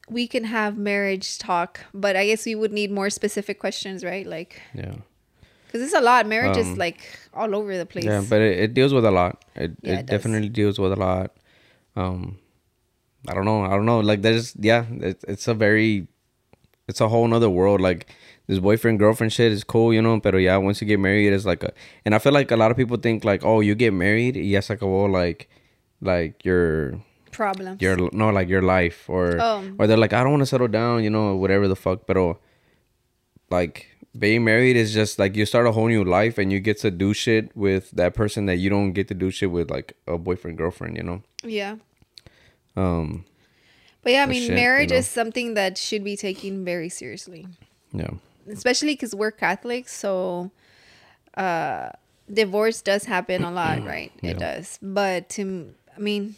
[0.09, 4.27] we can have marriage talk but i guess we would need more specific questions right?
[4.27, 4.95] Like yeah.
[5.67, 6.27] because it's a lot.
[6.27, 6.99] Marriage is Um, like
[7.33, 8.05] all over the place.
[8.05, 9.43] Yeah, but it, it deals with a lot.
[9.55, 11.31] It, Yeah, it, it definitely deals with a lot.
[11.95, 12.39] Um,
[13.27, 13.63] I don't know.
[13.63, 13.99] I don't know.
[13.99, 16.07] Like there's yeah, it's it's a very,
[16.87, 17.79] it's a whole nother world.
[17.81, 18.07] Like
[18.47, 20.19] this boyfriend girlfriend shit is cool, you know.
[20.19, 21.71] But yeah, once you get married, it's like a.
[22.05, 24.69] And I feel like a lot of people think like, oh, you get married, yes,
[24.69, 25.49] like well, like,
[26.01, 26.99] like your
[27.31, 29.63] problems your no like your life or Oh.
[29.79, 32.05] or they're like I don't want to settle down, you know, whatever the fuck.
[32.05, 32.17] But
[33.49, 33.87] like
[34.17, 36.91] being married is just like you start a whole new life and you get to
[36.91, 40.17] do shit with that person that you don't get to do shit with like a
[40.17, 41.21] boyfriend girlfriend, you know.
[41.43, 41.75] yeah
[42.77, 43.25] Um
[44.03, 44.97] But yeah, I mean, shit, you marriage know?
[44.97, 47.47] is something that should be taken very seriously,
[47.93, 48.11] yeah.
[48.51, 49.93] especially because we're Catholics.
[49.95, 50.51] So,
[51.37, 51.89] uh,
[52.31, 54.11] divorce does happen a lot, right?
[54.21, 54.43] It Yeah.
[54.59, 54.77] does.
[54.81, 56.35] But to, i mean,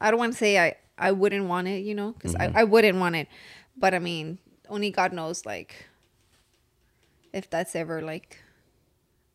[0.00, 2.56] I don't want to say I, I wouldn't want it, you know, because Mm-hmm.
[2.56, 3.28] I, I wouldn't want it.
[3.76, 5.87] But I mean, only God knows, like,
[7.38, 8.42] if that's ever like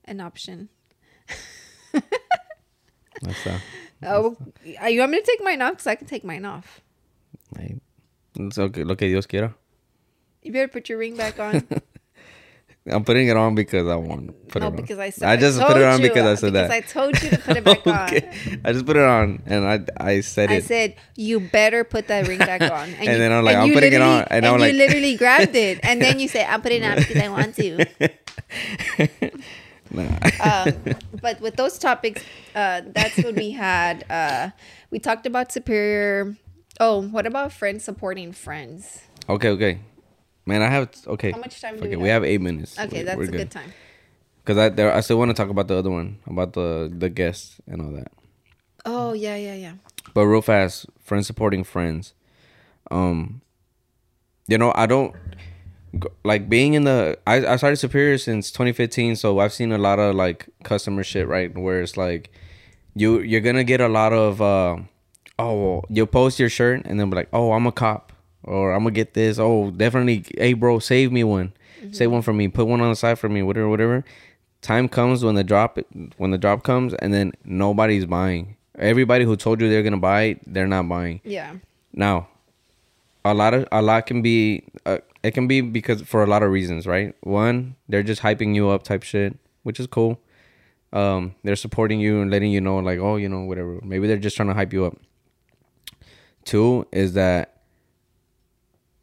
[0.05, 0.69] an option.
[3.21, 3.61] That's that.
[4.05, 4.35] Oh,
[4.83, 5.71] uh, you want me to take mine off?
[5.71, 6.81] Because I can take mine off.
[7.55, 7.79] Ahí.
[8.37, 9.55] It's okay, lo que Dios quiera.
[10.41, 11.63] You better put your ring back on.
[12.85, 14.75] I'm putting it on because I want to put no, it on.
[14.75, 16.71] because I said I just told put it on you, because I said because that.
[16.71, 18.27] I told you to put it back okay.
[18.51, 18.61] on.
[18.65, 20.57] I just put it on and I I said I it.
[20.57, 22.89] I said you better put that ring back on.
[22.93, 25.15] And, And you- then I'm like, I'm putting it on, and I'm you like- literally
[25.23, 27.85] grabbed it, and then you say, "I'm putting it on because I want to."
[30.43, 32.23] um, but with those topics,
[32.55, 34.03] uh, that's what we had.
[34.09, 34.49] Uh,
[34.91, 36.35] we talked about superior.
[36.79, 39.01] Oh, what about friends supporting friends?
[39.29, 39.79] Okay, okay.
[40.45, 41.31] Man, I have okay.
[41.31, 42.23] How much time do Okay, we we have?
[42.23, 42.77] have eight minutes.
[42.77, 43.73] Okay, We- that's a good time.
[44.45, 47.09] Cause I there, I still want to talk about the other one about the the
[47.09, 48.11] guests and all that.
[48.85, 49.73] Oh yeah, yeah, yeah.
[50.13, 52.13] But real fast, friends supporting friends.
[52.91, 53.39] Um,
[54.49, 55.15] you know, I don't
[56.25, 57.17] like being in the.
[57.25, 61.25] I I started Superior since 2015, so I've seen a lot of like customer shit,
[61.27, 61.55] right?
[61.57, 62.29] Where it's like,
[62.95, 64.41] you you're gonna get a lot of.
[64.41, 64.77] uh
[65.39, 68.12] Oh, you'll post your shirt and then be like, "Oh, I'm a cop,"
[68.43, 70.25] or "I'm gonna get this." Oh, definitely.
[70.37, 71.53] Hey, bro, save me one.
[71.91, 72.47] Save one for me.
[72.47, 73.41] Put one on the side for me.
[73.43, 74.05] Whatever, whatever.
[74.61, 75.77] Time comes when the drop
[76.17, 78.55] when the drop comes, and then nobody's buying.
[78.77, 81.19] Everybody who told you they're gonna buy, they're not buying.
[81.23, 81.55] Yeah.
[81.91, 82.29] Now,
[83.25, 86.43] a lot of a lot can be uh, it can be because for a lot
[86.43, 87.15] of reasons, right?
[87.21, 90.19] One, they're just hyping you up type shit, which is cool.
[90.91, 93.79] Um, they're supporting you and letting you know like, oh, you know, whatever.
[93.81, 94.97] Maybe they're just trying to hype you up.
[96.45, 97.52] Two is that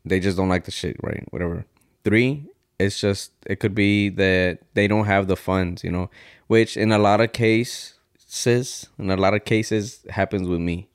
[0.05, 1.25] they just don't like the shit, right?
[1.31, 1.65] Whatever.
[2.05, 2.47] Three,
[2.79, 6.11] it's just it could be that they don't have the funds, you know,
[6.47, 10.89] which in a lot of cases, in a lot of cases happens with me.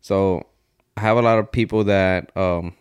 [0.00, 0.46] So
[0.96, 2.74] I have a lot of people that um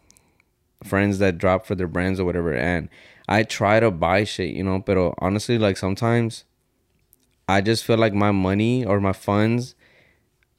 [0.84, 2.90] friends that drop for their brands or whatever and
[3.30, 6.44] I try to buy shit, you know, but honestly like sometimes
[7.48, 9.76] I just feel like my money or my funds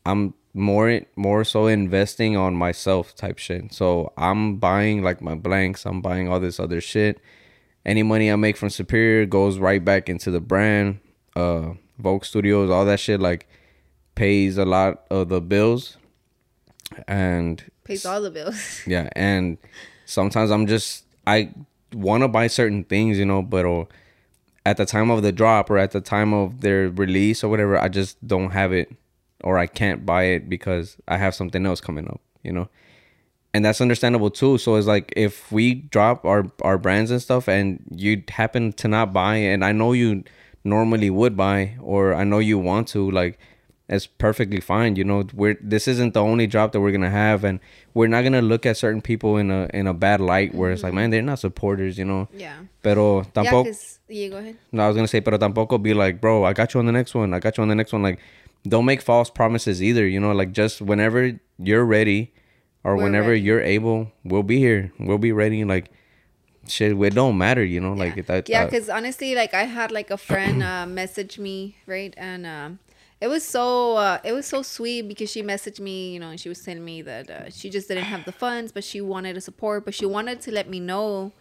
[0.06, 3.72] I'm more more so investing on myself type shit.
[3.72, 7.20] So I'm buying like my blanks, I'm buying all this other shit.
[7.84, 11.00] Any money I make from Superior goes right back into the brand.
[11.34, 13.48] Uh Vogue Studios, all that shit like
[14.14, 15.96] pays a lot of the bills.
[17.08, 18.82] And Pays all the bills.
[18.86, 19.58] yeah, and
[20.04, 21.52] sometimes I'm just I
[21.94, 23.84] want to buy certain things, you know, but uh,
[24.66, 27.78] at the time of the drop or at the time of their release or whatever,
[27.78, 28.94] I just don't have it
[29.42, 32.68] or I can't buy it because I have something else coming up, you know.
[33.54, 34.56] And that's understandable too.
[34.58, 38.88] So it's like if we drop our our brands and stuff and you happen to
[38.88, 40.24] not buy and I know you
[40.64, 43.38] normally would buy or I know you want to like
[43.92, 44.96] it's perfectly fine.
[44.96, 47.60] You know, we're this isn't the only drop that we're gonna have, and
[47.92, 50.82] we're not gonna look at certain people in a in a bad light where it's
[50.82, 50.96] like, mm-hmm.
[50.96, 51.98] man, they're not supporters.
[51.98, 52.56] You know, Yeah.
[52.82, 53.64] pero tampoco.
[53.64, 54.56] because yeah, go ahead.
[54.72, 56.92] no, I was gonna say, pero tampoco be like, bro, I got you on the
[56.92, 57.34] next one.
[57.34, 58.02] I got you on the next one.
[58.02, 58.18] Like,
[58.66, 60.06] don't make false promises either.
[60.06, 62.32] You know, like just whenever you're ready,
[62.84, 63.40] or We're whenever ready.
[63.40, 64.92] you're able, we'll be here.
[64.98, 65.64] We'll be ready.
[65.64, 65.90] Like,
[66.68, 67.64] shit, it don't matter.
[67.64, 68.22] You know, like yeah.
[68.26, 68.48] that.
[68.48, 72.46] yeah, uh, because honestly, like I had like a friend uh, message me, right, and
[72.46, 72.78] um,
[73.20, 76.40] it was so uh, it was so sweet because she messaged me, you know, and
[76.40, 79.34] she was telling me that uh, she just didn't have the funds, but she wanted
[79.34, 81.32] to support, but she wanted to let me know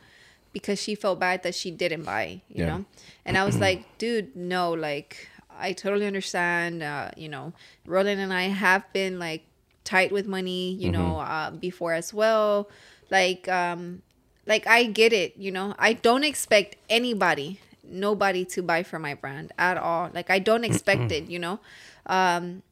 [0.53, 2.67] because she felt bad that she didn't buy, you Yeah.
[2.67, 2.85] know,
[3.25, 5.27] and I was like, dude, no, like
[5.61, 7.53] I totally understand, uh, you know,
[7.85, 9.45] Roland and I have been like
[9.83, 12.69] tight with money, you know, uh, before as well,
[13.09, 14.01] like um
[14.47, 15.75] like I get it, you know.
[15.79, 20.09] I don't expect anybody, nobody to buy for my brand at all.
[20.13, 21.59] Like I don't expect it, you know.
[22.07, 22.63] Um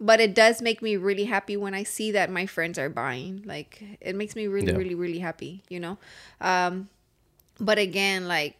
[0.00, 3.42] but it does make me really happy when I see that my friends are buying.
[3.46, 4.78] Like it makes me really Yeah.
[4.78, 5.98] really really happy, you know.
[6.40, 6.88] Um
[7.60, 8.56] but again, like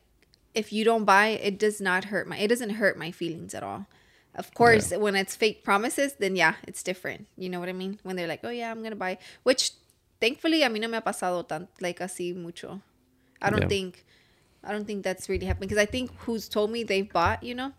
[0.55, 3.63] if you don't buy, it does not hurt my it doesn't hurt my feelings at
[3.63, 3.87] all.
[4.35, 7.27] Of course, when it's fake promises, then yeah, it's different.
[7.37, 8.01] You know what I mean?
[8.03, 9.73] When they're like, "Oh yeah, I'm gonna buy," which
[10.21, 12.81] thankfully a mí no me ha pasado tan like así mucho.
[13.41, 13.69] I don't Yeah.
[13.69, 14.05] think,
[14.65, 17.55] I don't think that's really happening because I think who's told me they've bought, you
[17.55, 17.73] know,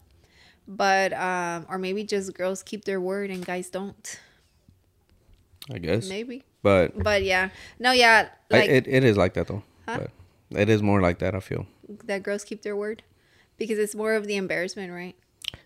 [0.68, 4.20] but um, or maybe just girls keep their word and guys don't.
[5.74, 7.50] I guess, Maybe, but but yeah,
[7.80, 9.64] no, yeah, I- it, it is like that though.
[9.88, 9.98] Huh?
[10.52, 11.34] But it is more like that.
[11.34, 11.66] I feel.
[12.06, 13.04] That girls keep their word
[13.58, 15.16] because it's more of the embarrassment, right?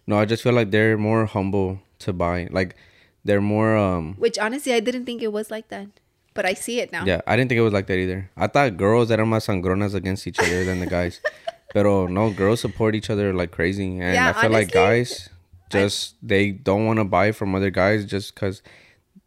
[0.05, 2.47] No, I just feel like they're more humble to buy.
[2.51, 2.76] Like
[3.24, 5.88] they're more um Which honestly, I didn't think it was like that,
[6.34, 7.05] but I see it now.
[7.05, 8.30] yeah, I didn't think it was like that either.
[8.38, 11.22] I thought girls that are más sangronas against each other than the guys.
[11.74, 13.99] Pero no, girls support each other like crazy.
[13.99, 15.30] And Yeah, I feel like guys
[15.70, 18.63] just they don't want to buy from other guys just cuz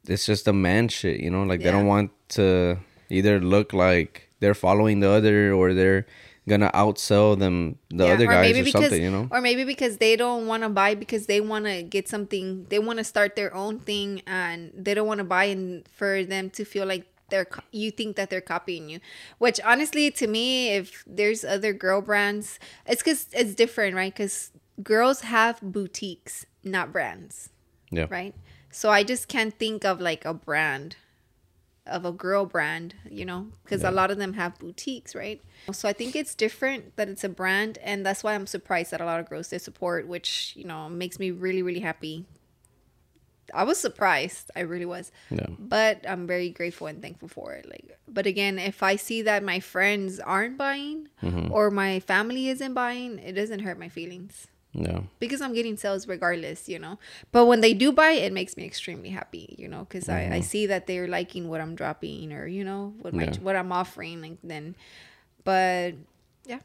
[0.08, 1.44] it's just a man shit, you know?
[1.44, 2.78] Like they don't want to
[3.08, 6.04] either look like they're following the other or they're
[6.48, 9.28] gonna outsell them the Yeah, other guys or, because, something, you know?
[9.30, 12.66] Or maybe because they don't want to buy because they want to get something.
[12.68, 16.24] They want to start their own thing, and they don't want to buy and for
[16.24, 19.00] them to feel like they're you think that they're copying you.
[19.38, 24.12] Which honestly, to me, if there's other girl brands, it's because it's different, right?
[24.12, 24.50] Because
[24.82, 27.50] girls have boutiques, not brands,
[27.90, 28.06] Yeah.
[28.10, 28.34] right?
[28.70, 30.96] So I just can't think of like a brand
[31.86, 35.40] of a girl brand, you know, because a lot of them have boutiques, right?
[35.72, 39.00] So I think it's different that it's a brand, and that's why I'm surprised that
[39.00, 42.26] a lot of girls they support, which you know makes me really really happy.
[43.52, 45.46] I was surprised, I really was, Yeah.
[45.58, 47.68] but I'm very grateful and thankful for it.
[47.68, 51.52] Like, but again, if I see that my friends aren't buying Mm-hmm.
[51.52, 55.00] or my family isn't buying, it doesn't hurt my feelings Yeah.
[55.18, 56.98] because I'm getting sales regardless, you know.
[57.30, 60.40] But when they do buy, it makes me extremely happy, you know, because I, I
[60.40, 63.34] see that they're liking what I'm dropping or you know what my Mm-hmm.
[63.34, 63.40] Yeah.
[63.40, 64.22] what I'm offering.
[64.22, 64.74] Like then,
[65.44, 65.94] but
[66.46, 66.60] yeah,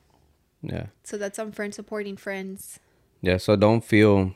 [0.62, 0.86] Yeah.
[1.04, 2.80] so that's on friends supporting friends.
[3.22, 4.34] Yeah, so don't feel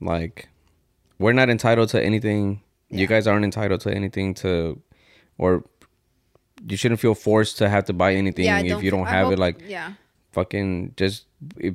[0.00, 0.48] like
[1.18, 2.62] we're not entitled to anything.
[2.90, 4.80] You guys aren't entitled to anything to,
[5.38, 5.64] or
[6.66, 9.30] you shouldn't feel forced to have to buy anything yeah, if you don't have it.
[9.30, 9.94] hope- Like yeah,
[10.32, 11.24] fucking just
[11.58, 11.74] if,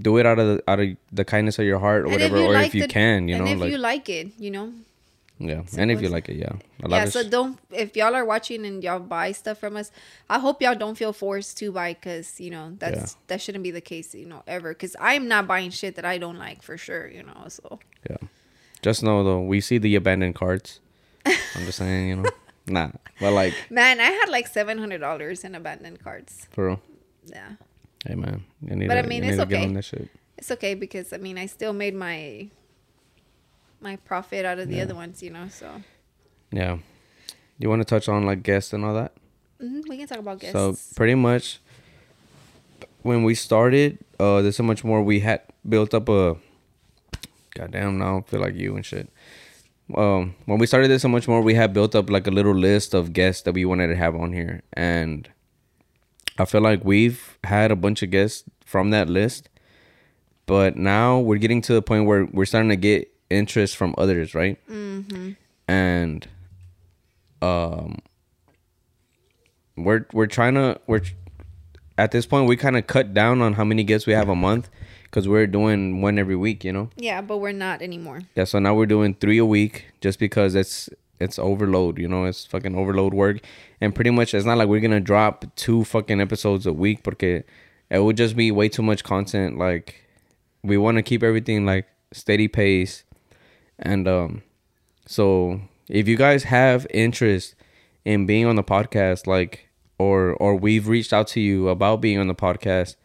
[0.00, 2.38] do it out of the, out of the kindness of your heart or And whatever,
[2.38, 3.44] or like if you the- can, you know.
[3.44, 4.72] and if like you like it, you know,
[5.38, 6.52] yeah, and if you like it, yeah,
[6.82, 7.04] a yeah.
[7.06, 9.90] So don't if y'all are watching and y'all buy stuff from us,
[10.30, 13.72] I hope y'all don't feel forced to buy because you know that's that shouldn't be
[13.72, 14.68] the case, you know, ever.
[14.70, 17.46] Because I'm not buying shit that I don't like for sure, you know.
[17.48, 18.18] So yeah.
[18.80, 20.78] Just know though, we see the abandoned carts.
[21.26, 22.30] I'm just saying, you know,
[22.68, 22.90] nah,
[23.20, 26.46] but like man, I had like seven hundred dollars in abandoned carts.
[26.52, 26.80] for real,
[27.26, 27.52] Yeah.
[28.06, 29.98] Hey man, you need But I mean, it's okay.
[30.36, 32.48] It's okay because I mean I still made my
[33.80, 34.82] my profit out of the Yeah.
[34.84, 35.48] other ones, you know.
[35.48, 35.82] So
[36.52, 36.78] Yeah.
[37.58, 39.12] You want to touch on like guests and all that?
[39.60, 40.52] hmm we can talk about guests.
[40.54, 41.60] So pretty much
[43.02, 46.36] when we started, uh there's so much more we had built up a
[47.54, 49.08] goddamn now I don't feel like you and shit.
[49.94, 52.54] Um when we started this so much more we had built up like a little
[52.54, 55.28] list of guests that we wanted to have on here and
[56.38, 59.48] I feel like we've had a bunch of guests from that list.
[60.46, 64.34] But now we're getting to the point where we're starting to get interest from others,
[64.34, 64.58] right?
[64.68, 65.32] Mm-hmm.
[65.68, 66.28] And
[67.40, 67.98] um
[69.76, 71.02] we're we're trying to we're
[71.98, 74.34] at this point we kind of cut down on how many guests we have a
[74.34, 74.70] month
[75.04, 78.20] because we're doing one every week you know yeah, but we're not anymore.
[78.34, 80.88] yeah so now we're doing three a week just because it's
[81.24, 83.38] it's overload you know it's fucking overload work.
[83.80, 87.44] And pretty much it's not like we're gonna drop two fucking episodes a week porque
[87.90, 89.58] it would just be way too much content.
[89.58, 90.04] Like
[90.62, 93.04] we want to keep everything like steady pace.
[93.78, 94.42] And um
[95.06, 97.54] so if you guys have interest
[98.04, 99.68] in being on the podcast like
[99.98, 102.96] or or we've reached out to you about being on the podcast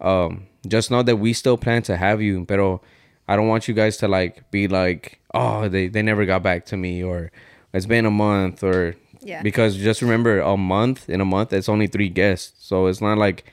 [0.00, 2.44] um just know that we still plan to have you.
[2.44, 2.80] Pero
[3.28, 6.64] i don't want you guys to like be like oh they they never got back
[6.66, 7.30] to me or
[7.72, 9.42] it's been a month or Yeah.
[9.42, 12.52] because just remember a month in a month it's only three guests.
[12.68, 13.44] So it's not like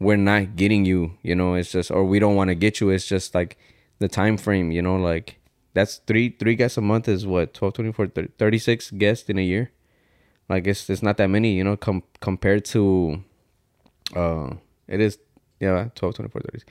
[0.00, 1.54] we're not getting you you know?
[1.54, 2.90] It's just or we don't want to get you.
[2.90, 3.56] It's just like
[4.00, 4.96] the time frame you know?
[4.96, 5.38] Like
[5.74, 9.42] that's three three guests a month is what 12 24 30, 36 guests in a
[9.46, 9.70] year?
[10.50, 13.22] Like it's it's not that many you know com- compared to
[14.16, 14.50] uh
[14.88, 15.18] it is
[15.60, 16.64] yeah 12 24 30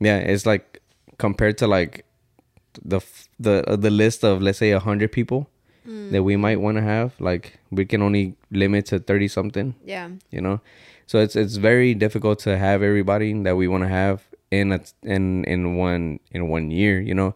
[0.00, 0.82] yeah it's like
[1.18, 2.04] compared to like
[2.84, 3.00] the
[3.38, 5.48] the uh, the list of let's say 100 people
[6.12, 10.08] that we might want to have like we can only limit to 30 something Yeah.
[10.30, 10.60] you know?
[11.06, 14.80] So it's it's very difficult to have everybody that we want to have in a
[15.02, 17.34] in in one in one year you know?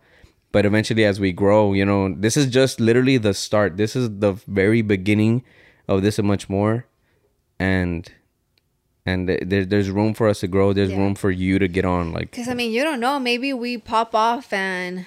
[0.51, 3.77] But eventually as we grow you know this is just literally the start.
[3.77, 5.45] This is the very beginning
[5.87, 6.87] of this and much more.
[7.61, 8.11] And
[9.09, 11.03] and th- there, there's room for us to grow there's Yeah.
[11.03, 13.19] room for you to get on like Because I mean, you don't know.
[13.31, 15.07] Maybe we pop off and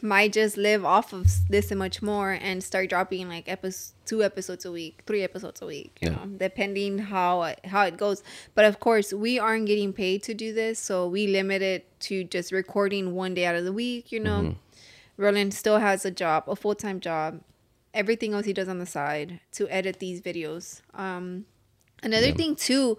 [0.00, 4.22] might just live off of this and much more and start dropping like episodes, two
[4.22, 5.90] episodes a week, three episodes a week.
[6.00, 6.14] You Yeah.
[6.16, 8.22] know, depending how it- how it goes.
[8.54, 12.22] But of course, we aren't getting paid to do this, so we limit it to
[12.24, 14.12] just recording one day out of the week.
[14.12, 15.22] You know, Mm-hmm.
[15.22, 17.40] Roland still has a job, a full time job.
[17.92, 20.80] Everything else he does on the side to edit these videos.
[20.94, 21.44] Um,
[22.02, 22.98] another thing too,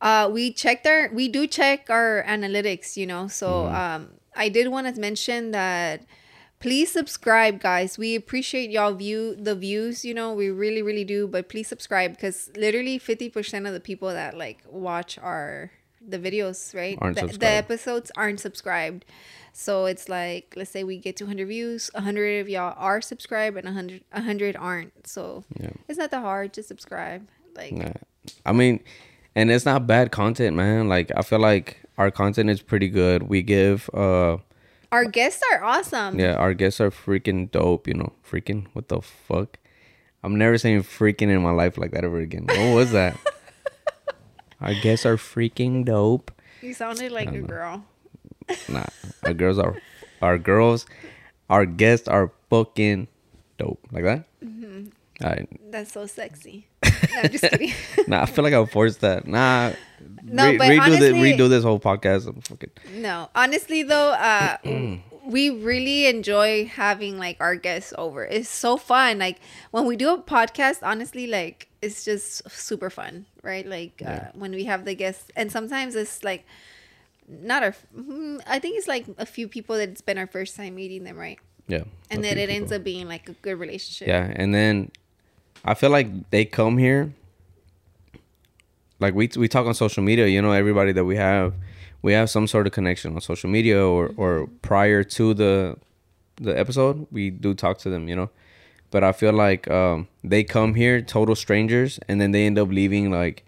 [0.00, 3.28] uh, we checked our we do check our analytics, you know.
[3.28, 6.04] So um, I did want to mention that
[6.60, 7.98] please subscribe, guys.
[7.98, 10.32] We appreciate y'all view the views, you know.
[10.32, 14.36] We really really do, but please subscribe because literally fifty percent of the people that
[14.36, 15.70] like watch our
[16.06, 16.98] the videos, right?
[17.00, 19.04] Aren't the, the episodes aren't subscribed.
[19.52, 23.66] So it's like let's say we get 200 views, 100 of y'all are subscribed and
[23.66, 25.06] 100 100 aren't.
[25.06, 25.70] So Yeah.
[25.88, 27.28] it's not that hard to subscribe.
[27.54, 27.92] Like Nah.
[28.46, 28.80] I mean,
[29.34, 30.88] and it's not bad content, man.
[30.88, 33.24] Like I feel like our content is pretty good.
[33.24, 34.38] We give uh
[34.90, 36.18] our guests are awesome.
[36.18, 38.12] yeah, our guests are freaking dope, you know.
[38.28, 39.58] Freaking what the fuck?
[40.22, 42.44] I'm never saying freaking in my life like that ever again.
[42.46, 43.16] What was that?
[44.60, 46.30] our guests are freaking dope.
[46.60, 47.84] You sounded like a girl.
[48.68, 48.86] Nah,
[49.24, 49.76] our girls are
[50.20, 50.86] our girls,
[51.50, 53.08] our guests are fucking
[53.58, 53.84] dope.
[53.90, 54.24] Like that?
[55.20, 56.66] I, That's so sexy.
[56.84, 56.90] No,
[57.22, 57.72] I'm just kidding.
[58.08, 59.26] nah, I feel like I forced that.
[59.26, 59.72] Nah.
[60.24, 62.26] No, re- but redo, honestly- redo this whole podcast.
[62.26, 64.56] I'm fucking, No, honestly though, uh,
[65.26, 68.24] we really enjoy having like our guests over.
[68.24, 69.18] It's so fun.
[69.18, 69.38] Like
[69.70, 73.66] when we do a podcast, honestly, like it's just super fun, right?
[73.66, 74.28] Like Yeah.
[74.34, 76.44] uh, when we have the guests, and sometimes it's like
[77.28, 77.74] not our.
[77.96, 81.04] mm, I think it's like a few people that it's been our first time meeting
[81.04, 81.38] them, right?
[81.68, 81.84] yeah.
[82.10, 84.08] And then it ends up being like a good relationship.
[84.08, 84.90] Yeah, and then
[85.64, 87.12] I feel like they come here.
[89.00, 91.54] Like we we talk on social media, you know, everybody that we have,
[92.02, 95.76] we have some sort of connection on social media or or prior to the
[96.36, 98.30] the episode, we do talk to them, you know.
[98.90, 102.68] But I feel like um, they come here total strangers, and then they end up
[102.68, 103.44] leaving like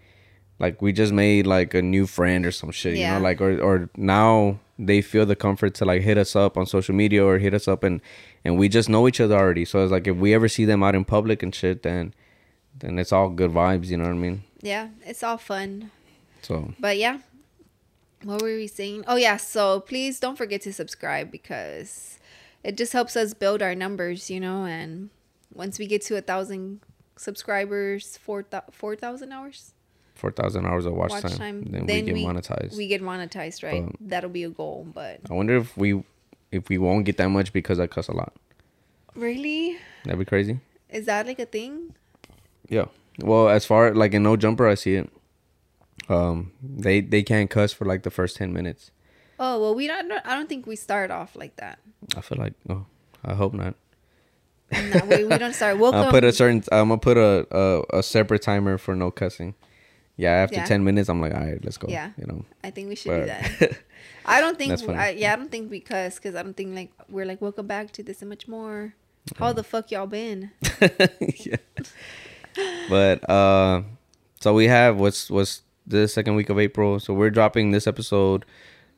[0.59, 3.13] like we just made like a new friend or some shit, yeah.
[3.13, 6.57] you know, like or or now they feel the comfort to like hit us up
[6.57, 8.01] on social media or hit us up and
[8.45, 9.65] and we just know each other already.
[9.65, 12.13] So it's like if we ever see them out in public and shit, then
[12.77, 14.43] then it's all good vibes, you know what I mean?
[14.61, 15.91] Yeah, it's all fun.
[16.41, 17.19] So But yeah,
[18.23, 19.03] what were we saying?
[19.07, 22.19] Oh yeah, so please don't forget to subscribe because
[22.63, 24.65] it just helps us build our numbers, you know.
[24.65, 25.09] And
[25.53, 26.81] once we get to a thousand
[27.17, 29.73] subscribers, four four thousand hours
[30.15, 32.77] four thousand hours of watch, watch time, time, then, we get monetized.
[32.77, 33.85] We get monetized, right?
[33.85, 34.87] But- That'll be a goal.
[34.93, 36.03] But I wonder if we
[36.51, 38.33] if we won't get that much because I cuss a lot.
[39.15, 40.59] really, That'd be crazy.
[40.89, 41.95] is that like a thing?
[42.69, 42.85] Yeah.
[43.19, 45.09] Well, as far like in No Jumper, I see it.
[46.09, 48.91] Um, they they can't cuss for like the first ten minutes.
[49.39, 50.11] Oh well, we don't.
[50.11, 51.79] I don't think we start off like that.
[52.15, 52.85] I feel like oh,
[53.23, 53.75] I hope not.
[54.71, 55.77] No, we, we don't start.
[55.77, 56.01] Welcome.
[56.05, 56.63] I'll put a certain.
[56.71, 59.55] I'm gonna put a, a a separate timer for no cussing.
[60.17, 60.65] Yeah, after Yeah.
[60.65, 61.87] ten minutes, I'm like, all right, let's go.
[61.89, 62.11] Yeah.
[62.17, 62.45] You know.
[62.63, 63.77] I think we should do that.
[64.25, 64.71] I don't think.
[64.89, 67.91] I, yeah, I don't think because because I don't think like we're like welcome back
[67.93, 68.95] to this and much more.
[69.37, 70.51] How the fuck y'all been?
[71.19, 71.57] yeah.
[72.89, 73.81] But uh,
[74.39, 76.99] so we have what's what's the second week of April.
[76.99, 78.45] So we're dropping this episode,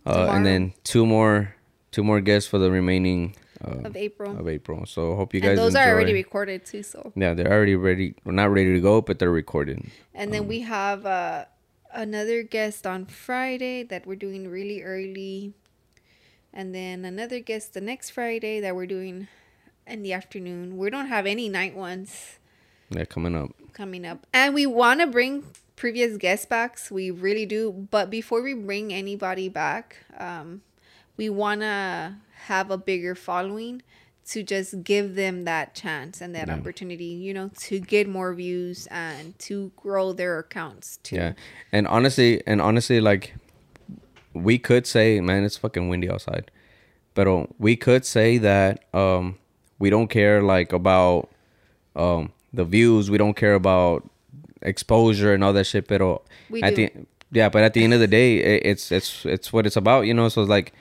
[0.05, 0.31] uh, Tomorrow.
[0.31, 1.55] and then two more
[1.91, 4.37] two more guests for the remaining uh, Of April.
[4.39, 4.85] of April.
[4.85, 5.85] So hope you guys and those enjoy.
[5.87, 6.83] are already recorded too.
[6.83, 8.15] So yeah, they're already ready.
[8.23, 9.85] Well, not ready to go, but they're recorded.
[10.13, 11.45] and Um, then we have uh,
[11.93, 15.53] another guest on Friday that we're doing really early,
[16.53, 19.27] and then another guest the next Friday that we're doing
[19.85, 20.77] in the afternoon.
[20.77, 22.39] We don't have any night ones.
[22.89, 23.51] Yeah, coming up.
[23.73, 24.25] coming up.
[24.33, 25.43] And we want to bring
[25.75, 26.89] previous guest backs.
[26.89, 27.71] We really do.
[27.91, 30.61] But before we bring anybody back, um,
[31.17, 32.15] we want to
[32.45, 33.81] have a bigger following
[34.29, 36.55] to just give them that chance and that Yeah.
[36.55, 41.15] opportunity, you know, to get more views and to grow their accounts too.
[41.15, 41.33] Yeah,
[41.71, 43.33] and honestly, and honestly, like
[44.33, 46.51] we could say, man, it's fucking windy outside,
[47.13, 47.27] but
[47.59, 49.37] we could say that um
[49.79, 51.29] we don't care like about
[51.95, 54.07] um the views, we don't care about
[54.61, 55.87] exposure and all that shit.
[55.87, 56.01] But
[56.49, 56.87] We at do.
[56.87, 56.91] the
[57.31, 60.01] yeah, but at the end of the day, it, it's it's it's what it's about,
[60.05, 60.29] you know.
[60.29, 60.73] So it's like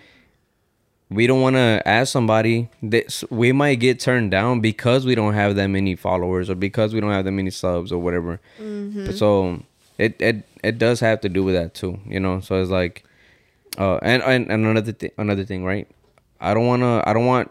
[1.09, 5.35] we don't want to ask somebody that we might get turned down because we don't
[5.35, 8.41] have that many followers or because we don't have that many subs or whatever.
[8.61, 9.07] Mm-hmm.
[9.07, 9.63] But so
[9.99, 12.41] it it it does have to do with that too, you know.
[12.41, 13.05] So it's like,
[13.79, 15.89] uh, and and, and another th- another thing, right?
[16.41, 17.51] I don't wanna I don't want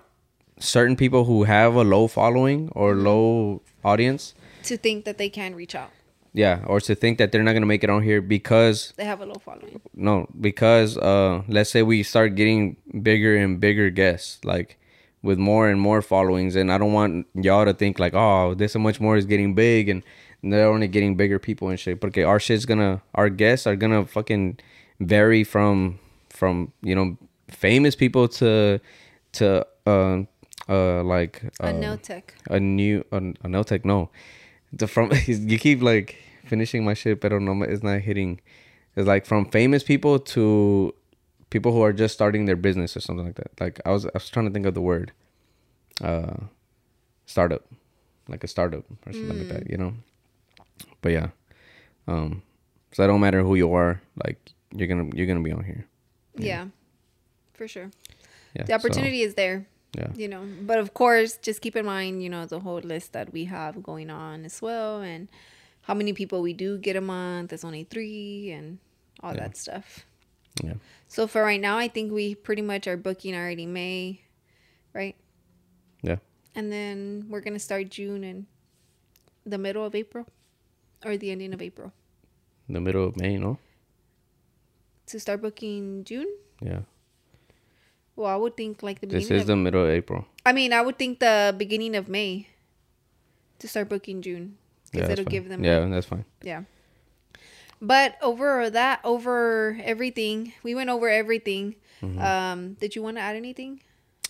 [0.60, 4.34] certain people who have a low following or low audience,
[4.64, 5.92] To think that they can reach out.
[6.36, 9.22] Yeah, or to think that they're not gonna make it on here because They have
[9.22, 9.80] a low following.
[9.96, 14.78] no, because uh let's say we start getting bigger and bigger guests, like
[15.24, 18.76] with more and more followings, and I don't want y'all to think like, oh, this
[18.76, 20.04] and much more is getting big and
[20.44, 22.00] they're only getting bigger people and shit.
[22.02, 24.60] Porque our shit's gonna our guests are gonna fucking
[25.00, 27.18] vary from from, you know,
[27.50, 28.80] famous people to
[29.40, 30.18] to uh
[30.68, 32.36] uh like uh, a no tech.
[32.50, 34.10] a new a, a no tech no
[34.76, 36.16] the from you keep like
[36.46, 38.40] finishing my shit but no it's not hitting
[38.96, 40.94] it's like from famous people to
[41.50, 44.10] people who are just starting their business or something like that like i was i
[44.14, 45.12] was trying to think of the word
[46.04, 46.36] uh
[47.26, 47.64] startup
[48.28, 49.94] like a startup or something like that you know
[51.02, 51.30] but yeah
[52.08, 52.42] um
[52.92, 54.38] so it don't matter who you are like
[54.72, 55.86] you're gonna you're gonna be on here
[56.38, 56.66] Yeah.
[57.54, 57.90] For sure.
[58.54, 59.66] yeah The opportunity is there.
[59.94, 60.08] Yeah.
[60.16, 63.32] You know but of course just keep in mind you know the whole list that
[63.32, 65.30] we have going on as well and
[65.82, 68.80] how many people we do get a month there's only three and
[69.24, 69.42] all Yeah.
[69.48, 70.06] that stuff.
[70.64, 70.74] Yeah.
[71.08, 74.22] So for right now i think we pretty much are booking already may
[74.94, 75.16] right?
[76.02, 76.18] Yeah.
[76.56, 78.46] And then we're gonna start june and
[79.46, 80.26] the middle of april
[81.06, 81.94] or the ending of april.
[82.68, 83.60] The middle of may no?
[85.08, 86.28] To start booking june?
[86.62, 86.82] Yeah
[88.16, 89.28] well i would think like the beginning.
[89.28, 92.08] this is of, the middle of april i mean i would think the beginning of
[92.10, 92.48] may
[93.60, 95.32] to start booking June Yeah, because that's it'll fine.
[95.32, 96.26] give them Yeah, that's fine.
[96.42, 96.64] yeah.
[97.82, 101.76] But over that, over everything, we went over everything.
[102.02, 102.20] Mm-hmm.
[102.22, 103.82] Um, did you want to add anything?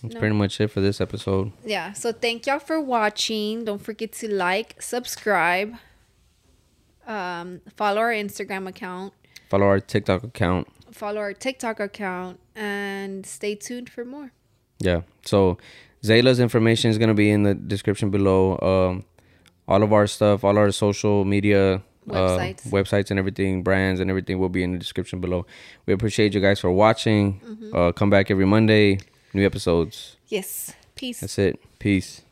[0.02, 0.20] That's No.
[0.20, 1.52] pretty much it for this episode.
[1.64, 1.92] Yeah.
[1.92, 3.64] So thank y'all for watching.
[3.64, 5.74] Don't forget to like, subscribe,
[7.06, 9.12] um, follow our Instagram account,
[9.48, 10.66] Follow our TikTok account.
[10.90, 14.32] Follow our TikTok account, and stay tuned for more.
[14.78, 15.02] Yeah.
[15.24, 15.58] So
[16.02, 18.58] Zayla's information is gonna be in the description below.
[18.60, 19.04] Um,
[19.68, 22.66] all of our stuff, all our social media Websites.
[22.66, 25.44] uh, websites, and everything, brands and everything will be in the description below.
[25.86, 27.40] We appreciate you guys for watching.
[27.74, 29.00] Uh, come back every Monday,
[29.34, 30.16] new episodes.
[30.28, 30.72] Yes.
[30.94, 31.20] Peace.
[31.20, 31.60] That's it.
[31.80, 32.22] Peace.